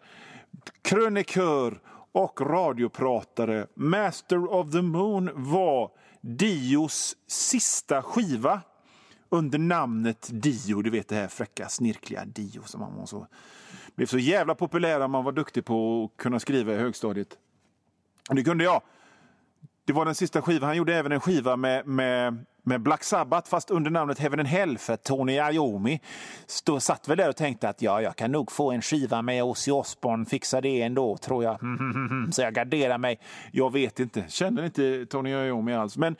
krönikör 0.81 1.79
och 2.17 2.41
radiopratare. 2.41 3.67
Master 3.75 4.53
of 4.53 4.71
the 4.71 4.81
Moon 4.81 5.29
var 5.35 5.91
Dios 6.21 7.15
sista 7.27 8.01
skiva 8.01 8.61
under 9.29 9.59
namnet 9.59 10.29
Dio. 10.31 10.81
Du 10.81 10.89
vet 10.89 11.07
det 11.07 11.15
här 11.15 11.27
fräcka, 11.27 11.69
snirkliga 11.69 12.25
Dio 12.25 12.61
som 12.61 12.81
han 12.81 12.95
var 12.95 13.05
så, 13.05 13.27
blev 13.95 14.05
så 14.05 14.17
jävla 14.17 14.55
populär 14.55 14.99
om 14.99 15.11
man 15.11 15.23
var 15.23 15.31
duktig 15.31 15.65
på 15.65 16.03
att 16.03 16.17
kunna 16.17 16.39
skriva 16.39 16.73
i 16.73 16.77
högstadiet. 16.77 17.37
Det 18.29 18.43
kunde 18.43 18.63
jag. 18.63 18.81
Det 19.85 19.93
var 19.93 20.05
den 20.05 20.15
sista 20.15 20.41
skivan. 20.41 20.67
Han 20.67 20.77
gjorde 20.77 20.95
även 20.95 21.11
en 21.11 21.19
skiva 21.19 21.55
med, 21.55 21.87
med, 21.87 22.45
med 22.67 22.81
Black 22.81 23.03
Sabbath 23.03 23.49
fast 23.49 23.71
under 23.71 23.91
namnet 23.91 24.19
Heaven 24.19 24.39
and 24.39 24.49
Hell 24.49 24.77
för 24.77 24.95
Tony 24.95 25.33
Iommi 25.33 26.01
stod, 26.45 26.81
satt 26.81 27.07
väl 27.07 27.17
där 27.17 27.29
och 27.29 27.35
tänkte 27.35 27.69
att 27.69 27.81
ja, 27.81 28.01
jag 28.01 28.15
kan 28.15 28.31
nog 28.31 28.51
få 28.51 28.71
en 28.71 28.81
skiva 28.81 29.21
med 29.21 29.43
Ozzy 29.43 29.71
Osbourne, 29.71 30.25
fixa 30.25 30.61
det 30.61 30.81
ändå 30.81 31.17
tror 31.17 31.43
jag. 31.43 31.59
Så 32.31 32.41
jag 32.41 32.53
garderar 32.53 32.97
mig. 32.97 33.19
Jag 33.51 33.73
vet 33.73 33.99
inte, 33.99 34.25
känner 34.27 34.65
inte 34.65 35.05
Tony 35.05 35.29
Iommi 35.29 35.73
alls. 35.73 35.97
Men 35.97 36.15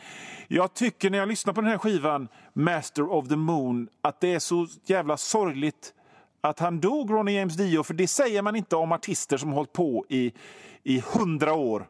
jag 0.48 0.74
tycker 0.74 1.10
när 1.10 1.18
jag 1.18 1.28
lyssnar 1.28 1.54
på 1.54 1.62
den 1.62 1.70
här 1.70 1.78
skivan 1.78 2.28
Master 2.54 3.12
of 3.12 3.28
the 3.28 3.36
Moon 3.36 3.88
att 4.02 4.20
det 4.20 4.34
är 4.34 4.40
så 4.40 4.68
jävla 4.86 5.18
sorgligt 5.18 5.94
att 6.42 6.60
han 6.60 6.80
dog, 6.80 7.12
Ronny 7.12 7.32
James 7.32 7.56
Dio, 7.56 7.84
för 7.84 7.94
det 7.94 8.08
säger 8.08 8.42
man 8.42 8.56
inte 8.56 8.76
om 8.76 8.92
artister 8.92 9.38
som 9.38 9.52
hållit 9.52 9.74
på 9.74 10.06
i, 10.10 10.34
i 10.84 11.04
hundra 11.14 11.54
år 11.54 11.88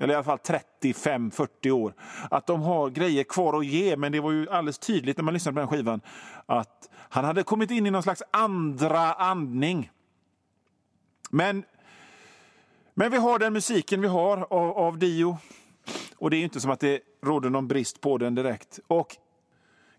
eller 0.00 0.14
i 0.14 0.16
alla 0.16 0.24
fall 0.24 0.38
35-40 0.82 1.70
år, 1.70 1.94
att 2.30 2.46
de 2.46 2.62
har 2.62 2.90
grejer 2.90 3.24
kvar 3.24 3.58
att 3.58 3.66
ge. 3.66 3.96
Men 3.96 4.12
det 4.12 4.20
var 4.20 4.32
ju 4.32 4.50
alldeles 4.50 4.78
tydligt 4.78 5.16
när 5.16 5.24
man 5.24 5.34
lyssnade 5.34 5.54
på 5.54 5.60
den 5.60 5.68
skivan 5.68 6.00
att 6.46 6.90
han 7.08 7.24
hade 7.24 7.42
kommit 7.42 7.70
in 7.70 7.86
i 7.86 7.90
någon 7.90 8.02
slags 8.02 8.22
andra 8.30 9.12
andning. 9.12 9.90
Men, 11.30 11.64
men 12.94 13.10
vi 13.10 13.16
har 13.16 13.38
den 13.38 13.52
musiken 13.52 14.00
vi 14.00 14.08
har 14.08 14.52
av, 14.52 14.78
av 14.78 14.98
Dio. 14.98 15.38
Och 16.16 16.30
det 16.30 16.36
är 16.36 16.42
inte 16.42 16.60
som 16.60 16.70
att 16.70 16.80
det 16.80 17.00
råder 17.22 17.50
någon 17.50 17.68
brist 17.68 18.00
på 18.00 18.18
den 18.18 18.34
direkt. 18.34 18.80
Och 18.86 19.16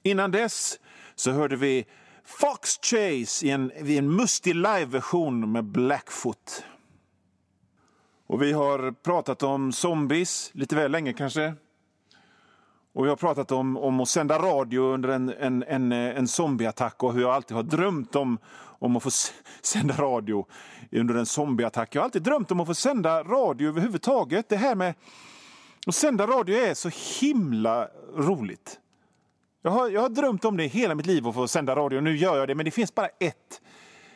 innan 0.04 0.32
dess 0.32 0.80
så 1.16 1.32
hörde 1.32 1.56
vi 1.56 1.86
Fox 2.26 2.80
Chase 2.82 3.46
i 3.46 3.50
en, 3.50 3.72
i 3.88 3.98
en 3.98 4.16
mustig 4.16 4.56
liveversion 4.56 5.52
med 5.52 5.66
Blackfoot. 5.66 6.64
Och 8.28 8.42
vi 8.42 8.52
har 8.52 8.92
pratat 8.92 9.44
om 9.44 9.72
zombies, 9.72 10.52
lite 10.54 10.76
väl 10.76 10.92
länge 10.92 11.14
kanske. 11.14 11.54
Och 12.94 13.06
vi 13.06 13.10
har 13.10 13.16
pratat 13.16 13.52
om, 13.52 13.78
om 13.78 14.00
att 14.00 14.10
sända 14.10 14.40
radio 14.40 14.82
under 14.82 15.10
en, 15.10 15.30
en, 15.30 15.64
en, 15.64 15.92
eh, 15.92 16.18
en 16.18 16.28
zombieattack 16.28 17.04
och 17.04 17.14
hur 17.14 17.22
jag 17.22 17.32
alltid 17.32 17.56
har 17.56 17.64
drömt 17.64 18.16
om, 18.16 18.38
om 18.80 18.96
att 18.96 19.04
få 19.04 19.10
sända 19.62 19.94
radio 19.94 20.46
under 20.92 21.16
en 21.16 21.26
zombieattack. 21.26 21.96
Jag 21.96 22.02
har 22.02 22.04
alltid 22.04 22.22
drömt 22.22 22.52
om 22.52 22.60
att 22.60 22.68
få 22.68 22.74
sända 22.74 23.24
radio 23.24 23.68
överhuvudtaget. 23.68 24.50
Det 24.50 24.58
här 24.58 24.76
med 24.76 24.94
att 25.88 25.96
sända 25.96 26.28
radio 26.28 26.56
är 26.58 26.74
så 26.74 26.90
himla 27.22 27.88
roligt. 28.16 28.80
Jag 29.62 29.72
har, 29.72 29.90
jag 29.90 30.02
har 30.02 30.10
drömt 30.10 30.46
om 30.46 30.58
det 30.58 30.68
hela 30.68 30.96
mitt 30.96 31.06
liv 31.06 31.28
att 31.28 31.36
få 31.36 31.48
sända 31.48 31.76
radio. 31.76 32.02
Nu 32.02 32.18
gör 32.18 32.38
jag 32.38 32.48
det, 32.48 32.56
men 32.56 32.66
det 32.66 32.72
finns 32.72 32.96
bara 32.96 33.08
ett 33.08 33.62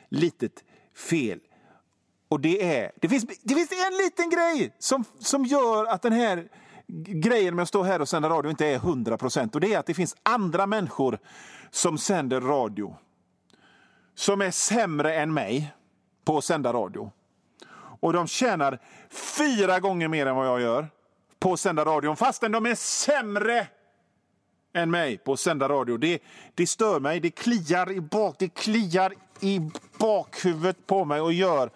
litet 0.10 0.64
fel. 1.10 1.40
Och 2.32 2.40
det 2.40 2.76
är, 2.78 2.92
det 3.02 3.10
finns, 3.10 3.26
det 3.44 3.56
finns 3.56 3.72
en 3.72 3.98
liten 3.98 4.30
grej 4.30 4.76
som, 4.80 5.04
som 5.20 5.46
gör 5.46 5.86
att 5.86 6.02
den 6.02 6.14
här 6.14 6.48
grejen 7.08 7.56
med 7.56 7.64
att 7.64 7.70
stå 7.70 7.84
här 7.84 8.02
och 8.02 8.10
sända 8.10 8.30
radio 8.30 8.50
inte 8.50 8.68
är 8.68 8.76
100 8.76 9.18
procent. 9.18 9.56
Och 9.56 9.62
det 9.62 9.74
är 9.74 9.80
att 9.80 9.86
det 9.86 9.94
finns 9.94 10.16
andra 10.24 10.68
människor 10.68 11.20
som 11.72 11.98
sänder 11.98 12.42
radio 12.42 12.96
som 14.16 14.42
är 14.42 14.52
sämre 14.52 15.16
än 15.16 15.34
mig 15.34 15.74
på 16.26 16.38
att 16.38 16.44
sända 16.44 16.74
radio. 16.74 17.12
Och 18.00 18.14
de 18.14 18.28
tjänar 18.28 18.80
fyra 19.38 19.80
gånger 19.80 20.08
mer 20.08 20.26
än 20.26 20.36
vad 20.36 20.48
jag 20.48 20.62
gör 20.62 20.88
på 21.40 21.54
att 21.54 21.60
sända 21.60 21.86
radio, 21.86 22.16
fastän 22.16 22.52
de 22.52 22.66
är 22.66 22.76
sämre 22.76 23.68
än 24.74 24.92
mig 24.92 25.18
på 25.18 25.34
att 25.34 25.40
sända 25.40 25.70
radio. 25.70 25.98
Det, 25.98 26.20
det 26.56 26.68
stör 26.68 27.00
mig, 27.00 27.20
det 27.20 27.32
kliar 27.32 27.92
i 27.92 28.02
bak, 28.02 28.36
det 28.40 28.50
kliar 28.50 29.14
i 29.44 29.72
bakhuvudet 30.00 30.88
på 30.88 31.06
mig 31.06 31.22
och 31.22 31.34
gör 31.34 31.70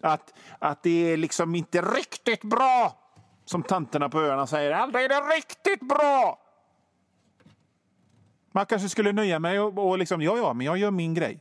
att, 0.00 0.34
att 0.58 0.82
det 0.82 1.12
är 1.12 1.16
liksom 1.16 1.54
inte 1.54 1.82
riktigt 1.82 2.42
bra. 2.42 2.98
Som 3.44 3.62
tanterna 3.62 4.08
på 4.08 4.20
öarna 4.20 4.46
säger, 4.46 4.72
aldrig 4.72 5.04
är 5.04 5.08
det 5.08 5.36
riktigt 5.36 5.80
bra. 5.80 6.38
Man 8.52 8.66
kanske 8.66 8.88
skulle 8.88 9.12
nöja 9.12 9.38
mig 9.38 9.60
och, 9.60 9.88
och 9.88 9.98
liksom, 9.98 10.22
ja, 10.22 10.36
ja, 10.36 10.52
men 10.52 10.66
jag 10.66 10.78
gör 10.78 10.90
min 10.90 11.14
grej. 11.14 11.40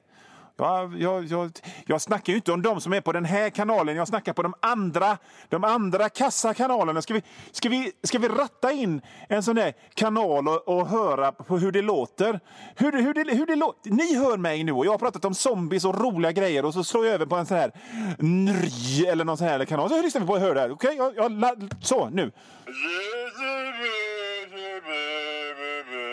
Jag, 0.58 1.02
jag, 1.02 1.26
jag, 1.26 1.52
jag 1.86 2.02
snackar 2.02 2.34
ju 2.34 2.38
inte 2.38 2.52
om 2.52 2.62
de 2.62 2.82
som 2.82 2.94
är 2.94 3.02
på 3.02 3.12
den 3.12 3.26
här 3.26 3.50
kanalen, 3.50 3.96
jag 3.96 4.08
snackar 4.08 4.34
på 4.34 4.44
de 4.44 4.54
andra, 4.60 5.18
de 5.50 5.64
andra 5.64 6.10
kassa 6.10 6.54
kanalerna. 6.54 7.02
Ska 7.02 7.14
vi, 7.14 7.24
ska, 7.52 7.70
vi, 7.70 7.92
ska 8.04 8.20
vi 8.20 8.28
ratta 8.28 8.72
in 8.72 9.02
en 9.30 9.44
sån 9.44 9.56
där 9.56 9.74
kanal 9.94 10.48
och, 10.48 10.68
och 10.68 10.88
höra 10.88 11.32
på 11.32 11.58
hur 11.58 11.72
det 11.72 11.82
låter? 11.82 12.40
Hur, 12.76 12.92
hur, 12.92 13.14
det, 13.14 13.36
hur 13.36 13.46
det 13.46 13.56
låter? 13.56 13.92
Ni 13.92 14.16
hör 14.16 14.38
mig 14.38 14.64
nu 14.64 14.72
och 14.72 14.86
jag 14.86 14.92
har 14.92 14.98
pratat 14.98 15.26
om 15.26 15.34
zombies 15.34 15.86
och 15.86 16.02
roliga 16.02 16.32
grejer 16.32 16.66
och 16.66 16.74
så 16.74 16.84
slår 16.84 17.06
jag 17.06 17.14
över 17.14 17.26
på 17.26 17.36
en 17.36 17.46
sån 17.46 17.58
här 17.58 17.72
nry 18.18 19.06
eller 19.08 19.26
någon 19.26 19.38
sån 19.38 19.48
här 19.48 19.66
kanal. 19.66 19.90
Så 19.90 20.02
lyssnar 20.02 20.22
vi 20.22 20.28
på 20.28 20.34
och 20.34 20.40
hör 20.40 20.56
det 20.56 20.62
här. 20.62 20.72
Okej, 20.72 21.02
okay? 21.02 21.16
jag, 21.16 21.32
jag, 21.32 21.70
så 21.82 22.10
nu. 22.10 22.32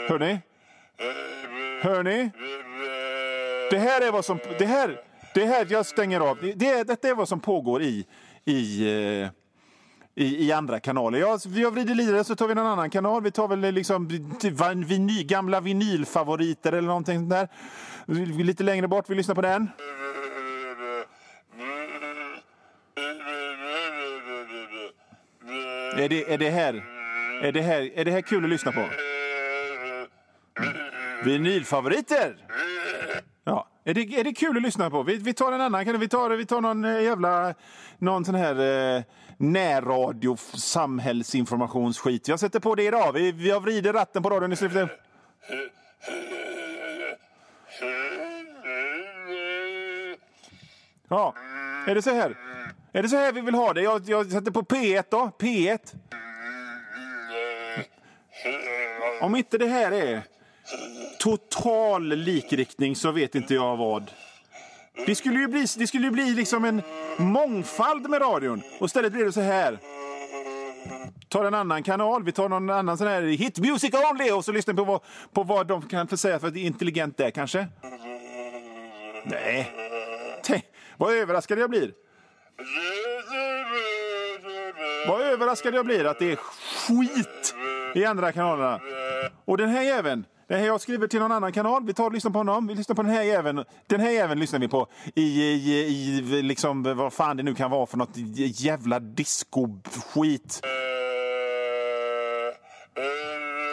Hör 0.09 0.19
ni? 0.19 0.41
Hör 1.83 2.03
ni? 2.03 2.31
Det 3.71 3.79
här 3.79 4.01
är 4.01 4.13
vad 4.13 4.25
som... 4.25 4.39
Det 4.59 4.67
här, 4.67 5.01
det 5.35 5.47
här 5.47 5.67
jag 5.71 5.87
stänger 5.87 6.21
av. 6.21 6.39
Det, 6.41 6.53
det, 6.53 6.85
detta 6.85 7.09
är 7.09 7.15
vad 7.15 7.29
som 7.29 7.41
pågår 7.41 7.83
i, 7.83 8.07
i, 8.45 8.83
eh, 8.83 9.29
i, 10.15 10.47
i 10.47 10.53
andra 10.53 10.81
kanaler. 10.81 11.19
Jag, 11.19 11.29
har 11.29 11.71
vridit 11.71 11.97
lirare 11.97 12.25
så 12.25 12.37
tar 12.37 12.47
vi 12.47 12.53
en 12.53 12.59
annan 12.59 12.91
kanal. 12.91 13.23
Vi 13.23 13.31
tar 13.31 13.49
väl 13.49 13.65
eh, 13.65 13.73
liksom 13.73 14.09
vinyl, 14.87 15.27
gamla 15.27 15.61
vinylfavoriter 15.61 16.73
eller 16.73 16.89
någonting 16.89 17.19
sånt 17.19 17.31
där. 17.31 17.49
Lite 18.43 18.63
längre 18.63 18.89
bort, 18.89 19.11
vi 19.11 19.15
lyssnar 19.15 19.35
på 19.35 19.43
den. 19.43 19.71
Är 25.97 26.09
det, 26.09 26.33
är 26.33 26.39
det 26.39 26.51
här... 26.51 26.85
Är 27.43 27.53
det 27.53 27.61
här, 27.61 27.91
är 27.95 28.05
det 28.05 28.11
här 28.11 28.21
kul 28.21 28.45
att 28.45 28.51
lyssna 28.51 28.73
på? 28.73 28.89
Vinylfavoriter! 31.25 32.37
Är, 33.87 33.95
det, 33.95 34.01
är 34.01 34.25
det 34.25 34.33
kul 34.33 34.57
att 34.57 34.63
lyssna 34.63 34.91
på? 34.91 35.03
Vi, 35.03 35.17
vi 35.17 35.35
tar 35.35 35.53
en 35.53 35.61
annan. 35.61 36.01
Vi 36.01 36.09
tar, 36.09 36.31
vi 36.31 36.47
tar 36.47 36.61
någon 36.61 36.85
eh, 36.85 37.03
jävla 37.03 37.55
någon 37.99 38.25
sån 38.25 38.35
här 38.35 38.97
eh, 38.97 39.03
närradio 39.37 40.37
samhällsinformationsskit. 40.55 42.29
Jag 42.29 42.41
sätter 42.41 42.61
på 42.61 42.75
det 42.75 42.83
idag. 42.83 43.13
Vi, 43.13 43.33
vi 43.33 43.51
har 43.51 43.61
vrider 43.61 43.93
ratten 43.93 44.23
på 44.23 44.31
radion 44.31 44.53
i 44.53 44.57
slutet. 44.57 44.91
Ja, 51.09 51.35
är 51.87 51.95
det 51.95 52.03
så 52.03 52.15
här? 52.15 52.37
Är 52.93 53.03
det 53.03 53.09
så 53.09 53.17
här 53.17 53.33
vi 53.33 53.41
vill 53.41 53.55
ha 53.55 53.73
det? 53.73 53.83
Jag, 53.83 54.03
jag 54.09 54.31
sätter 54.31 54.51
på 54.51 54.63
P1 54.63 55.05
då. 55.11 55.31
P1. 55.39 55.95
Om 59.21 59.37
inte 59.37 59.59
det 59.59 59.67
här 59.67 59.93
är 59.93 60.23
total 61.19 62.03
likriktning 62.09 62.97
så 62.97 63.11
vet 63.11 63.35
inte 63.35 63.55
jag 63.55 63.77
vad. 63.77 64.11
Det 65.07 65.15
skulle 65.15 65.39
ju 65.39 65.49
bli, 65.49 65.67
det 65.77 65.87
skulle 65.87 66.11
bli 66.11 66.35
liksom 66.35 66.65
en 66.65 66.83
mångfald 67.19 68.11
med 68.11 68.21
radion. 68.21 68.63
Och 68.79 68.87
istället 68.87 69.13
blir 69.13 69.25
det 69.25 69.33
så 69.33 69.41
här. 69.41 69.79
Tar 71.29 71.45
en 71.45 71.55
annan 71.55 71.83
kanal, 71.83 72.25
vi 72.25 72.33
tar 72.33 72.49
någon 72.49 72.71
annan 72.71 72.99
sån 72.99 73.07
här 73.07 73.23
hit 73.23 73.59
music 73.59 73.95
only 73.95 74.31
och 74.31 74.45
så 74.45 74.53
lyssnar 74.53 74.75
vi 74.75 74.79
på 74.79 74.85
vad, 74.85 75.01
på 75.33 75.43
vad 75.43 75.67
de 75.67 75.83
kan 75.83 76.09
för 76.09 76.17
säga 76.17 76.39
för 76.39 76.49
att 76.49 76.55
det 76.55 76.61
är 76.61 76.67
intelligent 76.67 77.17
där 77.17 77.31
kanske. 77.31 77.67
Nej. 79.25 79.73
Tänk, 80.43 80.65
vad 80.97 81.13
överraskad 81.13 81.59
jag 81.59 81.71
blir. 81.71 81.93
Vad 85.09 85.21
överraskad 85.21 85.75
jag 85.75 85.87
blir 85.87 86.05
att 86.05 86.19
det 86.19 86.33
är 86.33 86.37
skit 86.37 87.55
i 87.95 88.05
andra 88.05 88.33
kanalerna. 88.33 88.81
Och 89.45 89.57
den 89.57 89.69
här 89.69 89.83
jäveln, 89.83 90.25
det 90.47 90.57
här 90.57 90.67
jag 90.67 90.81
skriver 90.81 91.07
till 91.07 91.21
någon 91.21 91.33
annan 91.33 91.53
kanal. 91.53 91.85
Vi 91.85 91.95
tar 91.95 92.05
och 92.05 92.13
lyssnar 92.13 92.31
på 92.31 92.39
honom. 92.39 92.67
Vi 92.67 92.75
lyssnar 92.75 92.97
på 92.97 93.03
den 93.03 93.11
här 93.11 93.23
jäveln. 93.23 93.65
Den 93.87 94.01
här 94.01 94.11
jäveln 94.11 94.41
lyssnar 94.41 94.59
vi 94.59 94.69
på 94.69 94.87
i, 95.15 95.23
i, 95.23 95.81
i 95.81 96.43
liksom, 96.43 96.83
vad 96.83 97.13
fan 97.13 97.37
det 97.37 97.43
nu 97.43 97.55
kan 97.55 97.71
vara 97.71 97.87
för 97.87 97.97
något 97.97 98.17
jävla 98.61 99.01
disco-skit. 99.01 100.61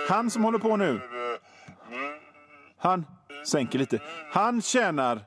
Han 0.09 0.29
som 0.29 0.43
håller 0.43 0.59
på 0.59 0.77
nu. 0.77 1.01
Han 2.77 3.05
sänker 3.45 3.79
lite. 3.79 3.99
Han 4.31 4.61
tjänar 4.61 5.21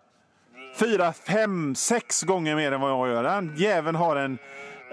fyra, 0.74 1.12
fem, 1.12 1.74
sex 1.74 2.22
gånger 2.22 2.56
mer 2.56 2.72
än 2.72 2.80
vad 2.80 2.90
jag 2.90 3.08
gör. 3.08 3.22
Den 3.22 3.54
jäveln 3.56 3.96
har 3.96 4.16
en, 4.16 4.38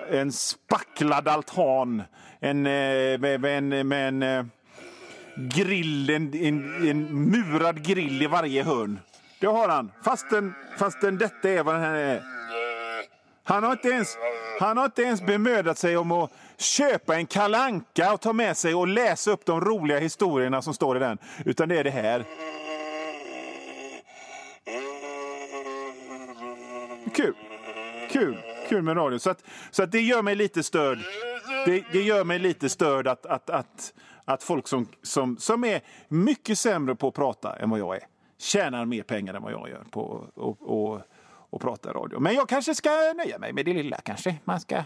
en 0.09 0.31
spacklad 0.31 1.27
altan. 1.27 2.03
En, 2.39 2.61
med, 2.61 3.41
med, 3.41 3.85
med 3.85 4.07
en 4.07 4.23
eh, 4.23 4.45
grill, 5.49 6.09
en, 6.09 6.33
en, 6.33 6.87
en 6.89 7.29
murad 7.31 7.83
grill 7.83 8.21
i 8.21 8.27
varje 8.27 8.63
hörn. 8.63 8.99
Det 9.39 9.47
har 9.47 9.69
han, 9.69 9.91
fastän, 10.03 10.53
fastän 10.77 11.17
detta 11.17 11.49
är 11.49 11.63
vad 11.63 11.75
den 11.75 11.83
här 11.83 11.93
är. 11.93 12.21
Han 13.43 13.63
har, 13.63 13.71
inte 13.71 13.87
ens, 13.89 14.17
han 14.59 14.77
har 14.77 14.85
inte 14.85 15.01
ens 15.01 15.21
bemödat 15.21 15.77
sig 15.77 15.97
om 15.97 16.11
att 16.11 16.31
köpa 16.57 17.15
en 17.15 17.25
kalanka 17.25 18.13
och 18.13 18.21
ta 18.21 18.33
med 18.33 18.57
sig 18.57 18.75
och 18.75 18.87
läsa 18.87 19.31
upp 19.31 19.45
de 19.45 19.61
roliga 19.61 19.99
historierna 19.99 20.61
som 20.61 20.73
står 20.73 20.97
i 20.97 20.99
den. 20.99 21.17
Utan 21.45 21.69
det 21.69 21.79
är 21.79 21.83
det 21.83 21.89
här. 21.89 22.25
Kul. 27.15 27.33
Kul. 28.11 28.37
Kul 28.69 28.81
med 28.81 28.97
radio. 28.97 29.19
Så, 29.19 29.29
att, 29.29 29.43
så 29.71 29.83
att 29.83 29.91
det 29.91 30.01
gör 30.01 30.21
mig 30.21 30.35
lite 30.35 30.63
störd. 30.63 30.99
Det, 31.65 31.83
det 31.91 32.01
gör 32.01 32.23
mig 32.23 32.39
lite 32.39 32.69
störd 32.69 33.07
att, 33.07 33.25
att, 33.25 33.49
att, 33.49 33.93
att 34.33 34.43
folk 34.43 34.67
som, 34.67 34.87
som, 35.01 35.37
som 35.37 35.63
är 35.63 35.81
mycket 36.07 36.59
sämre 36.59 36.95
på 36.95 37.07
att 37.07 37.13
prata 37.13 37.55
än 37.55 37.69
vad 37.69 37.79
jag 37.79 37.95
är 37.95 38.03
tjänar 38.37 38.85
mer 38.85 39.03
pengar 39.03 39.33
än 39.33 39.41
vad 39.41 39.51
jag 39.51 39.69
gör 39.69 39.83
på 39.91 40.25
att 40.35 40.61
och, 40.61 41.01
och 41.51 41.61
prata 41.61 41.93
radio. 41.93 42.19
Men 42.19 42.35
jag 42.35 42.49
kanske 42.49 42.75
ska 42.75 42.89
nöja 42.89 43.39
mig 43.39 43.53
med 43.53 43.65
det 43.65 43.73
lilla. 43.73 43.97
kanske. 43.97 44.35
Man 44.43 44.59
ska, 44.59 44.83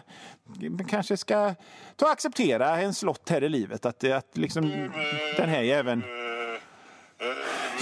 kanske 0.87 1.17
ska 1.17 1.55
ta 1.95 2.05
och 2.05 2.11
acceptera 2.11 2.81
en 2.81 2.93
slott 2.93 3.29
här 3.29 3.43
i 3.43 3.49
livet. 3.49 3.85
Att, 3.85 4.03
att 4.03 4.37
liksom, 4.37 4.89
den 5.37 5.49
här 5.49 5.61
jäveln 5.61 6.03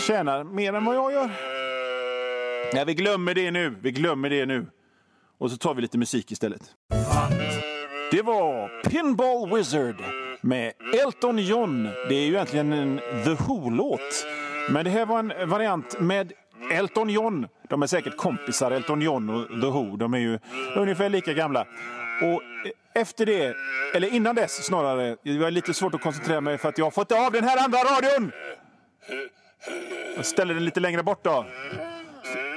tjänar 0.07 0.43
mer 0.43 0.73
än 0.73 0.85
vad 0.85 0.95
jag 0.95 1.13
gör. 1.13 1.31
Ja, 2.73 2.83
vi 2.85 2.93
glömmer 2.93 3.33
det 3.33 3.51
nu. 3.51 3.75
Vi 3.81 3.91
glömmer 3.91 4.29
det 4.29 4.45
nu. 4.45 4.65
Och 5.37 5.51
så 5.51 5.57
tar 5.57 5.73
vi 5.73 5.81
lite 5.81 5.97
musik 5.97 6.31
istället. 6.31 6.75
Det 8.11 8.21
var 8.21 8.81
Pinball 8.89 9.55
Wizard 9.55 10.22
med 10.43 10.73
Elton 11.03 11.37
John. 11.37 11.83
Det 12.09 12.15
är 12.15 12.25
ju 12.25 12.33
egentligen 12.33 12.73
en 12.73 12.99
The 13.23 13.29
Who-låt. 13.29 14.25
Men 14.69 14.85
det 14.85 14.91
här 14.91 15.05
var 15.05 15.19
en 15.19 15.49
variant 15.49 15.99
med 15.99 16.33
Elton 16.71 17.09
John. 17.09 17.47
De 17.69 17.83
är 17.83 17.87
säkert 17.87 18.17
kompisar, 18.17 18.71
Elton 18.71 19.01
John 19.01 19.29
och 19.29 19.61
The 19.61 19.67
Who. 19.67 19.97
De 19.97 20.13
är 20.13 20.17
ju 20.17 20.39
ungefär 20.75 21.09
lika 21.09 21.33
gamla. 21.33 21.61
Och 22.21 22.41
efter 22.93 23.25
det, 23.25 23.55
eller 23.95 24.13
innan 24.13 24.35
dess 24.35 24.65
snarare, 24.65 25.17
jag 25.23 25.47
är 25.47 25.51
lite 25.51 25.73
svårt 25.73 25.95
att 25.95 26.01
koncentrera 26.01 26.41
mig 26.41 26.57
för 26.57 26.69
att 26.69 26.77
jag 26.77 26.85
har 26.85 26.91
fått 26.91 27.11
av 27.11 27.31
den 27.31 27.43
här 27.43 27.63
andra 27.63 27.79
radion! 27.79 28.31
Jag 30.15 30.25
ställer 30.25 30.53
den 30.53 30.65
lite 30.65 30.79
längre 30.79 31.03
bort 31.03 31.23
då. 31.23 31.45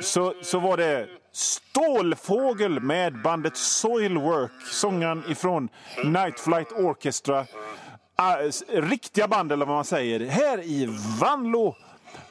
Så, 0.03 0.35
så 0.43 0.59
var 0.59 0.77
det 0.77 1.09
Stålfågel 1.33 2.81
med 2.81 3.23
bandet 3.23 3.57
Soilwork, 3.57 4.67
sångaren 4.71 5.23
ifrån 5.29 5.69
Night 6.05 6.41
Flight 6.41 6.73
Orchestra. 6.73 7.47
Ah, 8.19 8.37
riktiga 8.69 9.29
band, 9.29 9.53
eller 9.53 9.67
vad 9.67 9.75
man 9.75 9.85
säger, 9.85 10.21
här 10.21 10.63
i 10.63 10.87
Vanlo 11.21 11.77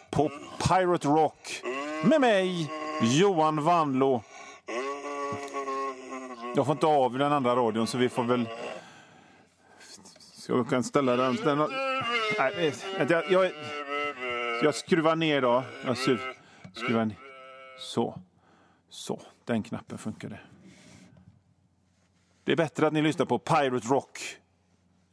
på 0.09 0.31
Pirate 0.67 1.07
Rock 1.07 1.61
med 2.03 2.21
mig, 2.21 2.71
Johan 3.01 3.63
Vanlo. 3.63 4.23
Jag 6.55 6.65
får 6.65 6.71
inte 6.71 6.85
av 6.85 7.17
den 7.17 7.33
andra 7.33 7.55
radion, 7.55 7.87
så 7.87 7.97
vi 7.97 8.09
får 8.09 8.23
väl... 8.23 8.49
Jag 10.47 10.69
kan 10.69 10.83
ställa 10.83 11.15
den... 11.15 11.35
den 11.35 11.57
nej, 12.39 12.73
jag, 13.09 13.31
jag, 13.31 13.51
jag 14.63 14.75
skruvar 14.75 15.15
ner 15.15 15.41
då. 15.41 15.63
Jag 15.85 15.97
skruvar 16.73 17.05
ner. 17.05 17.17
Så. 17.79 18.19
Så, 18.89 19.21
den 19.45 19.63
knappen 19.63 19.97
funkade. 19.97 20.39
Det 22.43 22.51
är 22.51 22.55
bättre 22.55 22.87
att 22.87 22.93
ni 22.93 23.01
lyssnar 23.01 23.25
på 23.25 23.39
Pirate 23.39 23.87
Rock 23.87 24.37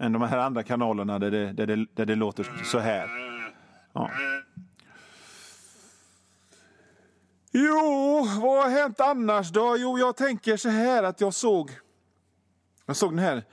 än 0.03 0.13
de 0.13 0.23
här 0.23 0.39
andra 0.39 0.63
kanalerna 0.63 1.19
där 1.19 1.31
det, 1.31 1.53
där 1.53 1.67
det, 1.67 1.87
där 1.95 2.07
det 2.07 2.15
låter 2.15 2.65
så 2.65 2.79
här. 2.79 3.09
Ja. 3.93 4.11
Jo, 7.53 8.27
vad 8.43 8.63
har 8.63 8.71
hänt 8.71 9.01
annars 9.01 9.51
då? 9.51 9.77
Jo, 9.79 9.99
jag 9.99 10.17
tänker 10.17 10.57
så 10.57 10.69
här 10.69 11.03
att 11.03 11.21
jag 11.21 11.35
såg... 11.35 11.71
Jag 12.87 12.97
såg 12.97 13.11
den 13.11 13.19
här 13.19 13.45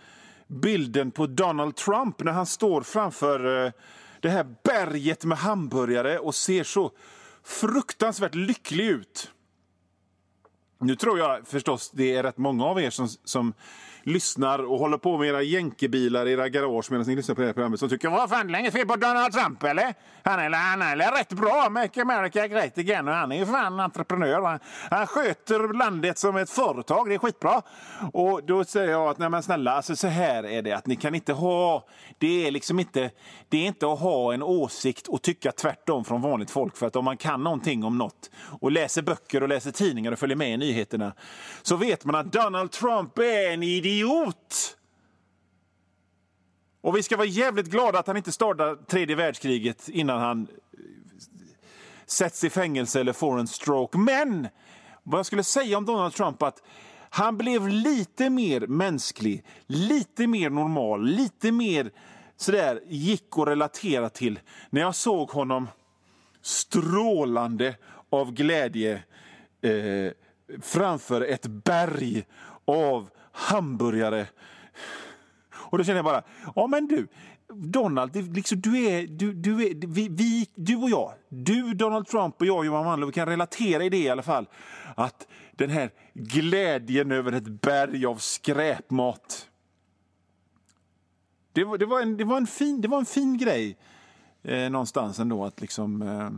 bilden 0.48 1.12
på 1.12 1.28
Donald 1.28 1.76
Trump 1.76 2.24
när 2.24 2.32
han 2.32 2.46
står 2.46 2.82
framför 2.82 3.66
eh, 3.66 3.72
det 4.20 4.30
här 4.30 4.56
berget 4.64 5.26
med 5.26 5.38
hamburgare 5.38 6.20
och 6.20 6.36
ser 6.36 6.64
så 6.64 6.92
fruktansvärt 7.44 8.36
lycklig 8.36 8.86
ut. 8.86 9.32
Nu 10.80 10.96
tror 10.96 11.20
jag 11.20 11.48
förstås 11.48 11.92
det 11.92 12.16
är 12.16 12.24
rätt 12.24 12.38
många 12.38 12.66
av 12.66 12.82
er 12.82 12.90
som, 12.90 13.08
som 13.08 13.54
lyssnar 14.10 14.60
och 14.60 14.80
håller 14.80 14.98
på 14.98 15.18
med 15.18 15.28
era 15.28 15.42
jänkebilar 15.42 16.26
i 16.26 16.32
era 16.32 16.50
garage 16.50 16.92
medan 16.92 17.08
ni 17.08 17.16
lyssnar 17.16 17.36
på 17.36 17.42
det 17.42 17.48
här 17.48 17.54
programmet 17.54 17.80
som 17.80 17.90
tycker 17.90 18.10
vad 18.10 18.30
fan, 18.30 18.48
det 18.48 18.58
är 18.58 18.60
inget 18.60 18.74
fel 18.74 18.88
på 18.88 18.96
Donald 18.96 19.34
Trump 19.34 19.64
eller? 19.64 19.94
Han 20.24 20.40
är, 20.40 20.50
han 20.50 20.82
är 20.82 21.18
rätt 21.18 21.34
bra, 21.34 21.70
Make 21.70 22.02
America 22.02 22.48
Great 22.48 22.78
Again 22.78 23.08
och 23.08 23.14
han 23.14 23.32
är 23.32 23.38
ju 23.38 23.46
fan 23.46 23.80
entreprenör. 23.80 24.42
Han, 24.42 24.60
han 24.90 25.08
sköter 25.08 25.74
landet 25.74 26.18
som 26.18 26.36
ett 26.36 26.50
företag, 26.50 27.10
det 27.10 27.16
är 27.16 27.20
skitbra. 27.20 27.62
Och 28.14 28.44
då 28.44 28.64
säger 28.64 28.92
jag 28.92 29.10
att 29.10 29.18
nej 29.18 29.30
men 29.30 29.44
snälla, 29.44 29.72
alltså 29.72 29.96
så 29.96 30.08
här 30.08 30.46
är 30.46 30.62
det 30.62 30.72
att 30.72 30.88
ni 30.88 30.96
kan 30.96 31.16
inte 31.16 31.34
ha, 31.34 31.88
det 32.18 32.48
är 32.48 32.52
liksom 32.52 32.80
inte, 32.80 33.12
det 33.50 33.58
är 33.58 33.68
inte 33.68 33.94
att 33.94 34.00
ha 34.00 34.34
en 34.34 34.44
åsikt 34.44 35.08
och 35.08 35.22
tycka 35.22 35.52
tvärtom 35.52 36.06
från 36.06 36.22
vanligt 36.22 36.52
folk 36.52 36.78
för 36.78 36.88
att 36.88 36.96
om 36.96 37.06
man 37.06 37.18
kan 37.18 37.44
någonting 37.44 37.84
om 37.84 37.98
något 37.98 38.30
och 38.62 38.72
läser 38.72 39.02
böcker 39.02 39.44
och 39.44 39.50
läser 39.50 39.72
tidningar 39.72 40.12
och 40.12 40.20
följer 40.20 40.38
med 40.38 40.54
i 40.54 40.58
nyheterna 40.58 41.14
så 41.62 41.76
vet 41.76 42.06
man 42.06 42.16
att 42.16 42.32
Donald 42.32 42.72
Trump 42.72 43.18
är 43.18 43.54
en 43.54 43.64
idiot! 43.64 43.99
Och 46.82 46.98
vi 46.98 47.04
ska 47.04 47.18
vara 47.18 47.28
jävligt 47.28 47.68
glada 47.68 48.00
att 48.00 48.08
han 48.08 48.18
inte 48.18 48.32
startar 48.32 48.76
tredje 48.76 49.16
världskriget 49.16 49.90
innan 49.90 50.20
han 50.20 50.42
eh, 50.42 50.80
sätts 52.06 52.44
i 52.44 52.50
fängelse 52.50 53.00
eller 53.00 53.14
får 53.14 53.40
en 53.40 53.48
stroke. 53.48 53.98
Men 53.98 54.48
vad 55.04 55.20
jag 55.20 55.26
skulle 55.26 55.44
säga 55.44 55.78
om 55.78 55.86
Donald 55.86 56.14
Trump 56.14 56.44
att 56.44 56.64
han 57.10 57.38
blev 57.38 57.68
lite 57.68 58.30
mer 58.30 58.68
mänsklig, 58.68 59.44
lite 59.68 60.28
mer 60.28 60.50
normal, 60.50 61.06
lite 61.06 61.52
mer 61.52 61.92
sådär 62.38 62.82
gick 62.88 63.38
att 63.38 63.48
relatera 63.48 64.10
till 64.10 64.40
när 64.70 64.82
jag 64.82 64.96
såg 64.96 65.30
honom 65.30 65.68
strålande 66.42 67.76
av 68.10 68.32
glädje 68.32 69.04
eh, 69.62 70.12
framför 70.62 71.22
ett 71.22 71.46
berg 71.46 72.26
av 72.66 73.10
hamburgare. 73.32 74.28
Och 75.54 75.78
då 75.78 75.84
känner 75.84 75.98
jag 75.98 76.06
bara, 76.06 76.24
ja 76.56 76.68
men 76.68 76.88
du, 76.88 77.08
Donald, 77.54 78.36
liksom, 78.36 78.62
du 78.62 78.86
är, 78.86 79.08
du, 79.08 79.34
du, 79.34 79.68
är, 79.68 79.88
vi, 79.88 80.10
vi, 80.10 80.50
du 80.56 80.76
och 80.76 80.90
jag, 80.90 81.14
du, 81.30 81.74
Donald 81.74 82.08
Trump 82.08 82.42
och 82.42 82.48
jag, 82.48 82.66
Johan 82.66 82.86
Wanlöv, 82.86 83.08
vi 83.08 83.14
kan 83.14 83.28
relatera 83.28 83.84
i 83.84 83.90
det 83.90 83.98
i 83.98 84.10
alla 84.10 84.24
fall. 84.24 84.48
Att 84.96 85.28
den 85.52 85.70
här 85.70 85.92
glädjen 86.14 87.12
över 87.12 87.32
ett 87.32 87.48
berg 87.62 88.06
av 88.06 88.16
skräpmat. 88.16 89.50
Det 91.54 91.64
var, 91.64 91.78
det 91.78 91.86
var, 91.86 92.02
en, 92.02 92.18
det 92.18 92.24
var, 92.24 92.38
en, 92.38 92.48
fin, 92.48 92.82
det 92.82 92.88
var 92.88 93.00
en 93.00 93.06
fin 93.06 93.38
grej 93.38 93.78
eh, 94.44 94.70
någonstans 94.70 95.20
ändå 95.20 95.46
att 95.46 95.62
liksom 95.62 96.02
eh, 96.02 96.30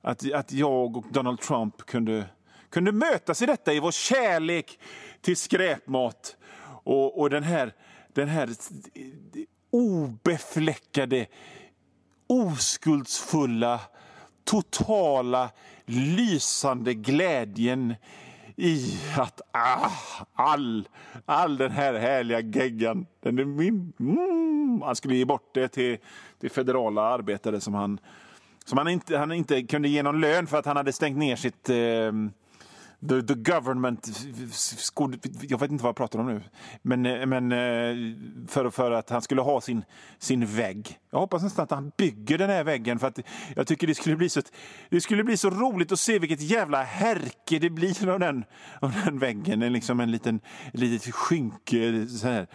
att, 0.00 0.32
att 0.32 0.52
jag 0.52 0.96
och 0.96 1.04
Donald 1.10 1.40
Trump 1.40 1.86
kunde, 1.86 2.24
kunde 2.70 2.92
mötas 2.92 3.42
i 3.42 3.46
detta, 3.46 3.72
i 3.72 3.80
vår 3.80 3.92
kärlek 3.92 4.78
till 5.20 5.36
skräpmat 5.36 6.36
och, 6.84 7.20
och 7.20 7.30
den 7.30 7.42
här, 7.42 7.72
den 8.12 8.28
här 8.28 8.48
obefläckade, 9.70 11.26
oskuldsfulla, 12.26 13.80
totala, 14.44 15.50
lysande 15.86 16.94
glädjen 16.94 17.94
i 18.56 18.98
att 19.16 19.40
ah, 19.50 19.90
all, 20.34 20.88
all 21.26 21.56
den 21.56 21.70
här 21.70 21.94
härliga 21.94 22.40
geggan, 22.40 23.06
den 23.20 23.38
är 23.38 23.44
min. 23.44 23.92
Mm, 24.00 24.82
han 24.82 24.96
skulle 24.96 25.14
ge 25.16 25.24
bort 25.24 25.54
det 25.54 25.68
till, 25.68 25.98
till 26.40 26.50
federala 26.50 27.02
arbetare 27.02 27.60
som 27.60 27.74
han, 27.74 28.00
som 28.64 28.78
han, 28.78 28.88
inte, 28.88 29.18
han 29.18 29.32
inte 29.32 29.62
kunde 29.62 29.88
ge 29.88 30.02
någon 30.02 30.20
lön 30.20 30.46
för 30.46 30.58
att 30.58 30.66
han 30.66 30.76
hade 30.76 30.92
stängt 30.92 31.18
ner 31.18 31.36
sitt, 31.36 31.68
eh, 31.68 32.12
the, 33.08 33.22
the 33.22 33.34
government... 33.34 34.06
skol- 34.52 35.46
Jag 35.48 35.58
vet 35.60 35.70
inte 35.70 35.82
vad 35.82 35.88
jag 35.88 35.96
pratar 35.96 36.18
om 36.18 36.26
nu. 36.26 36.42
Men, 36.82 37.06
eh, 37.06 37.26
men 37.26 37.52
eh, 37.52 37.58
för, 38.48 38.70
för 38.70 38.90
att 38.90 39.10
han 39.10 39.22
skulle 39.22 39.40
ha 39.40 39.60
sin, 39.60 39.84
sin 40.18 40.46
vägg. 40.46 40.98
Jag 41.10 41.18
hoppas 41.18 41.42
nästan 41.42 41.62
att 41.62 41.70
han 41.70 41.92
bygger 41.96 42.38
den 42.38 42.50
här 42.50 42.64
väggen. 42.64 42.98
För 42.98 43.06
att 43.06 43.18
jag 43.56 43.66
tycker 43.66 43.86
det 43.86 43.94
skulle, 43.94 44.16
bli 44.16 44.28
så, 44.28 44.40
det 44.88 45.00
skulle 45.00 45.24
bli 45.24 45.36
så 45.36 45.50
roligt 45.50 45.92
att 45.92 46.00
se 46.00 46.18
vilket 46.18 46.40
jävla 46.40 46.82
härke 46.82 47.58
det 47.58 47.70
blir 47.70 48.08
av 48.08 48.20
den, 48.20 48.44
av 48.80 48.92
den 49.04 49.18
väggen. 49.18 49.62
En, 49.62 49.72
liksom 49.72 50.00
en 50.00 50.10
liten 50.10 50.40
litet 50.72 51.14
skynke, 51.14 52.06
så 52.06 52.28
här, 52.28 52.46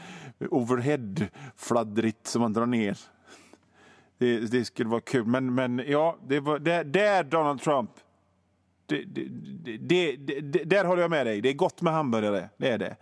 overhead-fladdrigt 0.49 2.27
som 2.27 2.41
man 2.41 2.53
drar 2.53 2.65
ner. 2.65 2.97
Det, 4.17 4.39
det 4.39 4.65
skulle 4.65 4.89
vara 4.89 5.01
kul. 5.01 5.25
Men, 5.25 5.55
men 5.55 5.83
ja, 5.87 6.17
det 6.27 6.39
var, 6.39 6.59
där, 6.59 6.83
där 6.83 7.23
Donald 7.23 7.61
Trump. 7.61 7.89
Det, 8.91 9.77
det, 9.77 10.15
det, 10.41 10.63
där 10.63 10.85
håller 10.85 11.01
jag 11.01 11.11
med 11.11 11.25
dig. 11.25 11.41
Det 11.41 11.49
är 11.49 11.53
gott 11.53 11.81
med 11.81 11.93
hamburgare. 11.93 12.49
Det 12.57 12.69
är 12.69 12.77
det. 12.77 12.95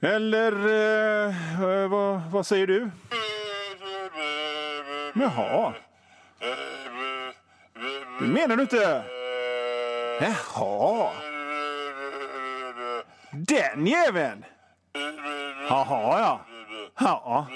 Eller 0.00 0.52
eh, 0.52 1.88
vad, 1.88 2.22
vad 2.30 2.46
säger 2.46 2.66
du? 2.66 2.90
Jaha. 5.14 5.74
Det 8.20 8.26
menar 8.26 8.56
du 8.56 8.62
inte? 8.62 9.04
Jaha. 10.20 11.10
Den 13.30 13.86
jäveln! 13.86 14.44
Jaha, 15.68 16.20
ja. 16.20 16.40
Ja. 17.00 17.46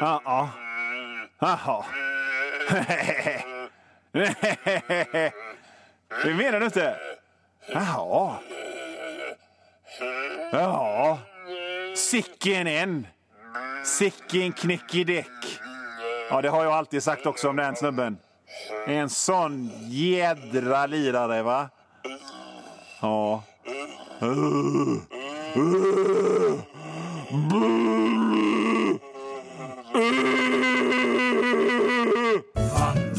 Ja. 0.00 0.50
Jaha. 1.38 1.84
Det 6.24 6.34
menar 6.34 6.60
du 6.60 6.66
inte? 6.66 6.96
Jaha. 7.72 8.34
Ja. 10.52 11.18
Sicken 11.96 12.66
en. 12.66 13.06
Sicken 13.84 14.52
knickedick! 14.52 15.60
Ja, 16.30 16.42
det 16.42 16.48
har 16.48 16.64
jag 16.64 16.72
alltid 16.72 17.02
sagt 17.02 17.26
också 17.26 17.48
om 17.48 17.56
den 17.56 17.76
snubben. 17.76 18.18
En 18.86 19.10
sån 19.10 19.70
jädra 19.88 20.86
lirare, 20.86 21.42
va? 21.42 21.68
Ja. 23.00 23.42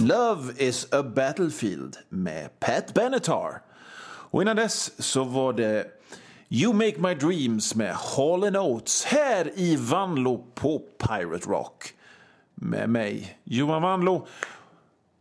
Love 0.04 0.54
is 0.58 0.94
a 0.94 1.04
battlefield 1.04 1.98
med 2.10 2.60
Pat 2.60 2.94
Benatar. 2.94 3.62
Och 4.06 4.42
innan 4.42 4.56
dess 4.56 5.04
så 5.04 5.24
var 5.24 5.54
det 5.54 5.88
You 6.50 6.74
make 6.74 6.96
my 6.98 7.14
dreams 7.14 7.76
med 7.76 7.96
Hall 7.96 8.58
Oates 8.58 9.06
här 9.06 9.52
i 9.56 9.76
Vanlo 9.76 10.46
på 10.56 10.80
Pirate 10.80 11.50
Rock. 11.50 11.94
Med 12.56 12.90
mig, 12.90 13.38
Johan 13.44 13.82
Vanlo. 13.82 14.28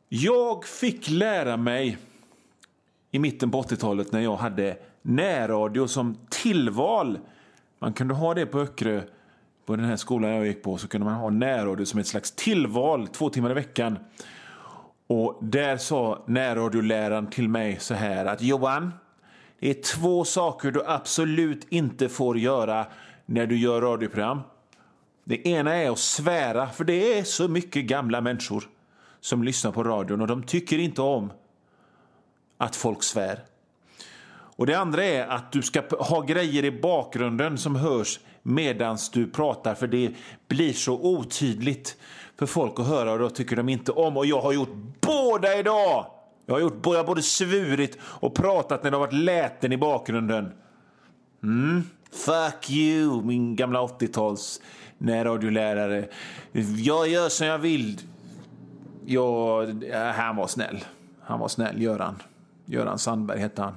Jag 0.08 0.64
fick 0.64 1.10
lära 1.10 1.56
mig 1.56 1.98
i 3.10 3.18
mitten 3.18 3.50
på 3.50 3.62
80-talet 3.62 4.12
när 4.12 4.20
jag 4.20 4.36
hade 4.36 4.76
närradio 5.02 5.86
som 5.86 6.16
tillval. 6.30 7.18
Man 7.78 7.92
kunde 7.92 8.14
ha 8.14 8.34
det 8.34 8.46
på 8.46 8.60
Öckerö, 8.60 9.02
på 9.66 9.76
den 9.76 9.84
här 9.84 9.96
skolan 9.96 10.30
jag 10.30 10.46
gick 10.46 10.62
på, 10.62 10.78
så 10.78 10.88
kunde 10.88 11.04
man 11.04 11.14
ha 11.14 11.30
närradio 11.30 11.84
som 11.84 12.00
ett 12.00 12.06
slags 12.06 12.30
tillval 12.30 13.08
två 13.08 13.30
timmar 13.30 13.50
i 13.50 13.54
veckan. 13.54 13.98
Och 15.12 15.38
där 15.40 15.77
sa 15.77 16.25
närradioläraren 16.27 17.31
till 17.31 17.48
mig 17.48 17.79
så 17.81 17.94
här 17.94 18.25
att 18.25 18.42
Johan, 18.42 18.92
det 19.59 19.70
är 19.70 19.83
två 19.83 20.25
saker 20.25 20.70
du 20.70 20.83
absolut 20.87 21.66
inte 21.68 22.09
får 22.09 22.38
göra 22.38 22.87
när 23.27 23.46
du 23.46 23.57
gör 23.59 23.81
radioprogram. 23.81 24.40
Det 25.25 25.48
ena 25.48 25.75
är 25.75 25.90
att 25.90 25.98
svära, 25.98 26.68
för 26.68 26.85
det 26.85 27.18
är 27.18 27.25
så 27.25 27.48
mycket 27.48 27.85
gamla 27.85 28.20
människor 28.20 28.64
som 29.20 29.42
lyssnar 29.42 29.72
på 29.72 29.85
radion 29.85 30.20
och 30.20 30.27
de 30.27 30.42
tycker 30.42 30.79
inte 30.79 31.03
om 31.03 31.33
att 32.59 32.77
folk 32.77 33.03
svär. 33.03 33.40
Och 34.57 34.66
det 34.66 34.75
andra 34.75 35.05
är 35.05 35.27
att 35.27 35.53
du 35.53 35.62
ska 35.62 35.83
ha 35.98 36.20
grejer 36.20 36.64
i 36.64 36.81
bakgrunden 36.81 37.59
som 37.59 37.77
hörs 37.77 38.20
medans 38.42 39.11
du 39.11 39.31
pratar 39.31 39.75
för 39.75 39.87
det 39.87 40.12
blir 40.48 40.72
så 40.72 40.94
otydligt 40.94 41.96
för 42.46 42.52
folk 42.52 42.81
att 42.81 42.87
höra 42.87 43.12
och 43.12 43.18
då 43.18 43.31
tycker 43.31 43.57
de 43.57 43.68
inte 43.68 43.92
om. 43.92 44.16
Och 44.16 44.26
jag 44.26 44.40
har 44.40 44.52
gjort 44.52 44.74
båda 45.00 45.59
idag! 45.59 46.07
Jag 46.46 46.55
har, 46.55 46.61
gjort, 46.61 46.81
jag 46.85 46.94
har 46.94 47.05
både 47.05 47.22
svurit 47.22 47.98
och 48.02 48.35
pratat 48.35 48.85
när 48.85 48.90
det 48.90 48.96
har 48.96 49.07
varit 49.07 49.12
läten 49.12 49.72
i 49.72 49.76
bakgrunden. 49.76 50.52
Mm. 51.42 51.83
Fuck 52.12 52.70
you, 52.70 53.24
min 53.24 53.57
gamla 53.57 53.81
80-tals 53.81 54.61
närradiolärare. 54.98 56.09
Jag 56.76 57.09
gör 57.09 57.28
som 57.28 57.46
jag 57.46 57.59
vill. 57.59 58.00
Jag, 59.07 59.66
han 60.14 60.37
var 60.37 60.46
snäll. 60.46 60.85
Han 61.20 61.40
var 61.40 61.48
snäll, 61.48 61.83
Göran. 61.83 62.22
Göran 62.64 62.98
Sandberg 62.98 63.38
hette 63.38 63.62
han. 63.62 63.74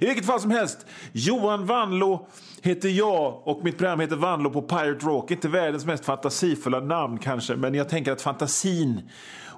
I 0.00 0.06
vilket 0.06 0.26
fall 0.26 0.40
som 0.40 0.50
helst, 0.50 0.86
Johan 1.12 1.66
Vanlo 1.66 2.26
heter 2.62 2.88
jag 2.88 3.40
och 3.44 3.64
mitt 3.64 3.78
program 3.78 4.00
heter 4.00 4.16
Vanlo 4.16 4.50
på 4.50 4.62
Pirate 4.62 5.06
Rock. 5.06 5.30
Inte 5.30 5.48
världens 5.48 5.86
mest 5.86 6.04
fantasifulla 6.04 6.80
namn 6.80 7.18
kanske, 7.18 7.56
men 7.56 7.74
jag 7.74 7.88
tänker 7.88 8.12
att 8.12 8.22
fantasin 8.22 9.10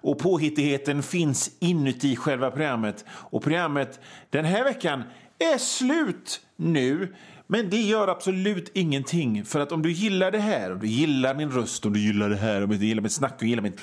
och 0.03 0.19
påhittigheten 0.19 1.03
finns 1.03 1.51
inuti 1.59 2.17
själva 2.17 2.51
programmet. 2.51 3.05
Och 3.09 3.43
programmet 3.43 4.01
den 4.31 4.45
här 4.45 4.65
veckan 4.65 5.03
är 5.39 5.59
slut 5.59 6.41
nu. 6.57 7.15
Men 7.47 7.71
det 7.71 7.81
gör 7.81 8.09
absolut 8.09 8.71
ingenting. 8.75 9.45
För 9.45 9.61
att 9.61 9.73
om 9.73 9.83
du 9.83 9.93
gillar 9.93 10.31
det 10.31 10.39
här, 10.39 10.73
om 10.73 10.79
du 10.79 10.87
gillar 10.87 11.35
min 11.35 11.51
röst, 11.51 11.87
om 11.87 11.93
du 11.93 12.01
gillar 12.01 12.29
det 12.29 12.37
här, 12.37 12.65
om 12.65 12.71
du 12.71 12.87
gillar 12.87 13.03
mitt 13.03 13.13
snack 13.13 13.35
och 13.37 13.43
gillar 13.43 13.63
mitt 13.63 13.81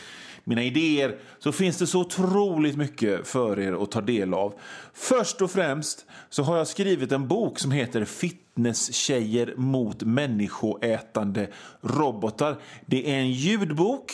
mina 0.48 0.64
idéer 0.64 1.18
så 1.40 1.52
finns 1.52 1.78
det 1.78 1.88
så 1.88 2.02
otroligt 2.02 2.78
mycket 2.78 3.28
för 3.28 3.60
er 3.60 3.84
att 3.84 3.92
ta 3.92 4.02
del 4.02 4.34
av. 4.34 4.54
Först 4.94 5.42
och 5.42 5.52
främst 5.52 6.06
så 6.30 6.44
har 6.44 6.58
jag 6.58 6.68
skrivit 6.68 7.12
en 7.12 7.28
bok 7.28 7.60
som 7.60 7.72
heter 7.72 8.06
Fitnesstjejer 8.06 9.54
mot 9.58 10.04
människoätande 10.04 11.48
robotar. 11.82 12.56
Det 12.86 13.12
är 13.12 13.20
en 13.20 13.32
ljudbok, 13.32 14.12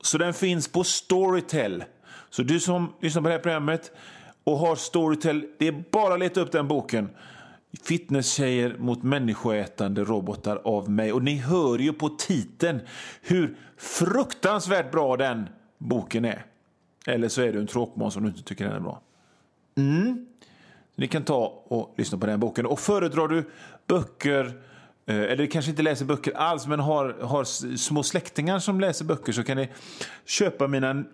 så 0.00 0.18
den 0.18 0.34
finns 0.34 0.68
på 0.68 0.84
Storytel. 0.84 1.84
Så 2.30 2.42
du 2.42 2.60
som 2.60 2.92
lyssnar 3.00 3.22
på 3.22 3.28
det 3.28 3.34
här 3.34 3.42
programmet 3.42 3.92
och 4.44 4.58
har 4.58 4.76
Storytel, 4.76 5.44
det 5.58 5.68
är 5.68 5.84
bara 5.90 6.14
att 6.14 6.20
leta 6.20 6.40
upp 6.40 6.52
den 6.52 6.68
boken. 6.68 7.08
Fitnesstjejer 7.82 8.76
mot 8.78 9.02
människoätande 9.02 10.04
robotar 10.04 10.60
av 10.64 10.90
mig. 10.90 11.12
Och 11.12 11.22
ni 11.22 11.36
hör 11.36 11.78
ju 11.78 11.92
på 11.92 12.08
titeln 12.08 12.80
hur 13.22 13.56
fruktansvärt 13.78 14.92
bra 14.92 15.16
den 15.16 15.48
boken 15.80 16.24
är. 16.24 16.46
Eller 17.06 17.28
så 17.28 17.42
är 17.42 17.52
du 17.52 17.60
en 17.60 17.66
tråkmåns 17.66 18.14
som 18.14 18.22
du 18.22 18.28
inte 18.28 18.42
tycker 18.42 18.64
den 18.64 18.74
är 18.74 18.80
bra. 18.80 19.00
Mm. 19.76 20.26
Ni 20.96 21.08
kan 21.08 21.24
ta 21.24 21.64
och 21.64 21.94
lyssna 21.96 22.18
på 22.18 22.26
den 22.26 22.40
boken. 22.40 22.66
Och 22.66 22.80
föredrar 22.80 23.28
du 23.28 23.50
böcker, 23.86 24.60
eh, 25.06 25.16
eller 25.16 25.46
kanske 25.46 25.70
inte 25.70 25.82
läser 25.82 26.04
böcker 26.04 26.36
alls, 26.36 26.66
men 26.66 26.80
har, 26.80 27.16
har 27.22 27.44
små 27.76 28.02
släktingar 28.02 28.58
som 28.58 28.80
läser 28.80 29.04
böcker 29.04 29.32
så 29.32 29.42
kan 29.42 29.56
ni 29.56 29.68
köpa 30.24 30.66
mina 30.66 31.04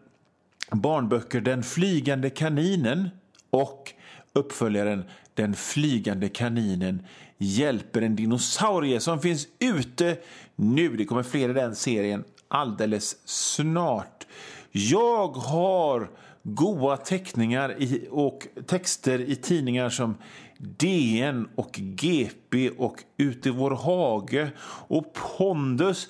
barnböcker 0.70 1.40
Den 1.40 1.62
flygande 1.62 2.30
kaninen 2.30 3.08
och 3.50 3.92
uppföljaren 4.32 5.04
Den 5.34 5.54
flygande 5.54 6.28
kaninen 6.28 7.06
hjälper 7.38 8.02
en 8.02 8.16
dinosaurie 8.16 9.00
som 9.00 9.20
finns 9.20 9.48
ute 9.58 10.16
nu. 10.56 10.96
Det 10.96 11.04
kommer 11.04 11.22
fler 11.22 11.48
i 11.48 11.52
den 11.52 11.74
serien 11.74 12.24
alldeles 12.48 13.28
snart. 13.28 14.26
Jag 14.78 15.28
har 15.28 16.10
goa 16.42 16.96
teckningar 16.96 17.82
i, 17.82 18.08
och 18.10 18.46
texter 18.66 19.20
i 19.20 19.36
tidningar 19.36 19.88
som 19.88 20.14
DN 20.58 21.48
och 21.54 21.70
GP 21.72 22.70
och 22.70 23.04
Ute 23.16 23.48
i 23.48 23.52
vår 23.52 23.70
hage 23.70 24.50
och 24.88 25.14
Pondus 25.14 26.08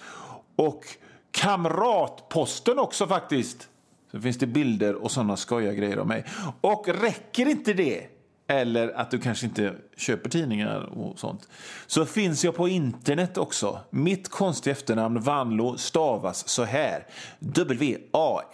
och 0.56 0.84
Kamratposten 1.30 2.78
också 2.78 3.06
faktiskt. 3.06 3.68
Så 4.12 4.20
finns 4.20 4.38
det 4.38 4.46
bilder 4.46 4.94
och 4.94 5.10
sådana 5.10 5.36
skoja 5.36 5.74
grejer 5.74 5.98
om 5.98 6.08
mig. 6.08 6.24
Och 6.60 6.88
räcker 6.88 7.46
inte 7.48 7.72
det, 7.72 8.06
eller 8.46 8.88
att 8.88 9.10
du 9.10 9.18
kanske 9.18 9.46
inte 9.46 9.74
köper 9.96 10.30
tidningar 10.30 10.98
och 10.98 11.18
sånt, 11.18 11.48
så 11.86 12.06
finns 12.06 12.44
jag 12.44 12.54
på 12.54 12.68
internet 12.68 13.38
också. 13.38 13.80
Mitt 13.90 14.28
konstiga 14.28 14.76
efternamn 14.76 15.20
Vanlo 15.20 15.78
stavas 15.78 16.48
så 16.48 16.64
här. 16.64 17.06
W-A-N-L-O-O. 17.38 18.52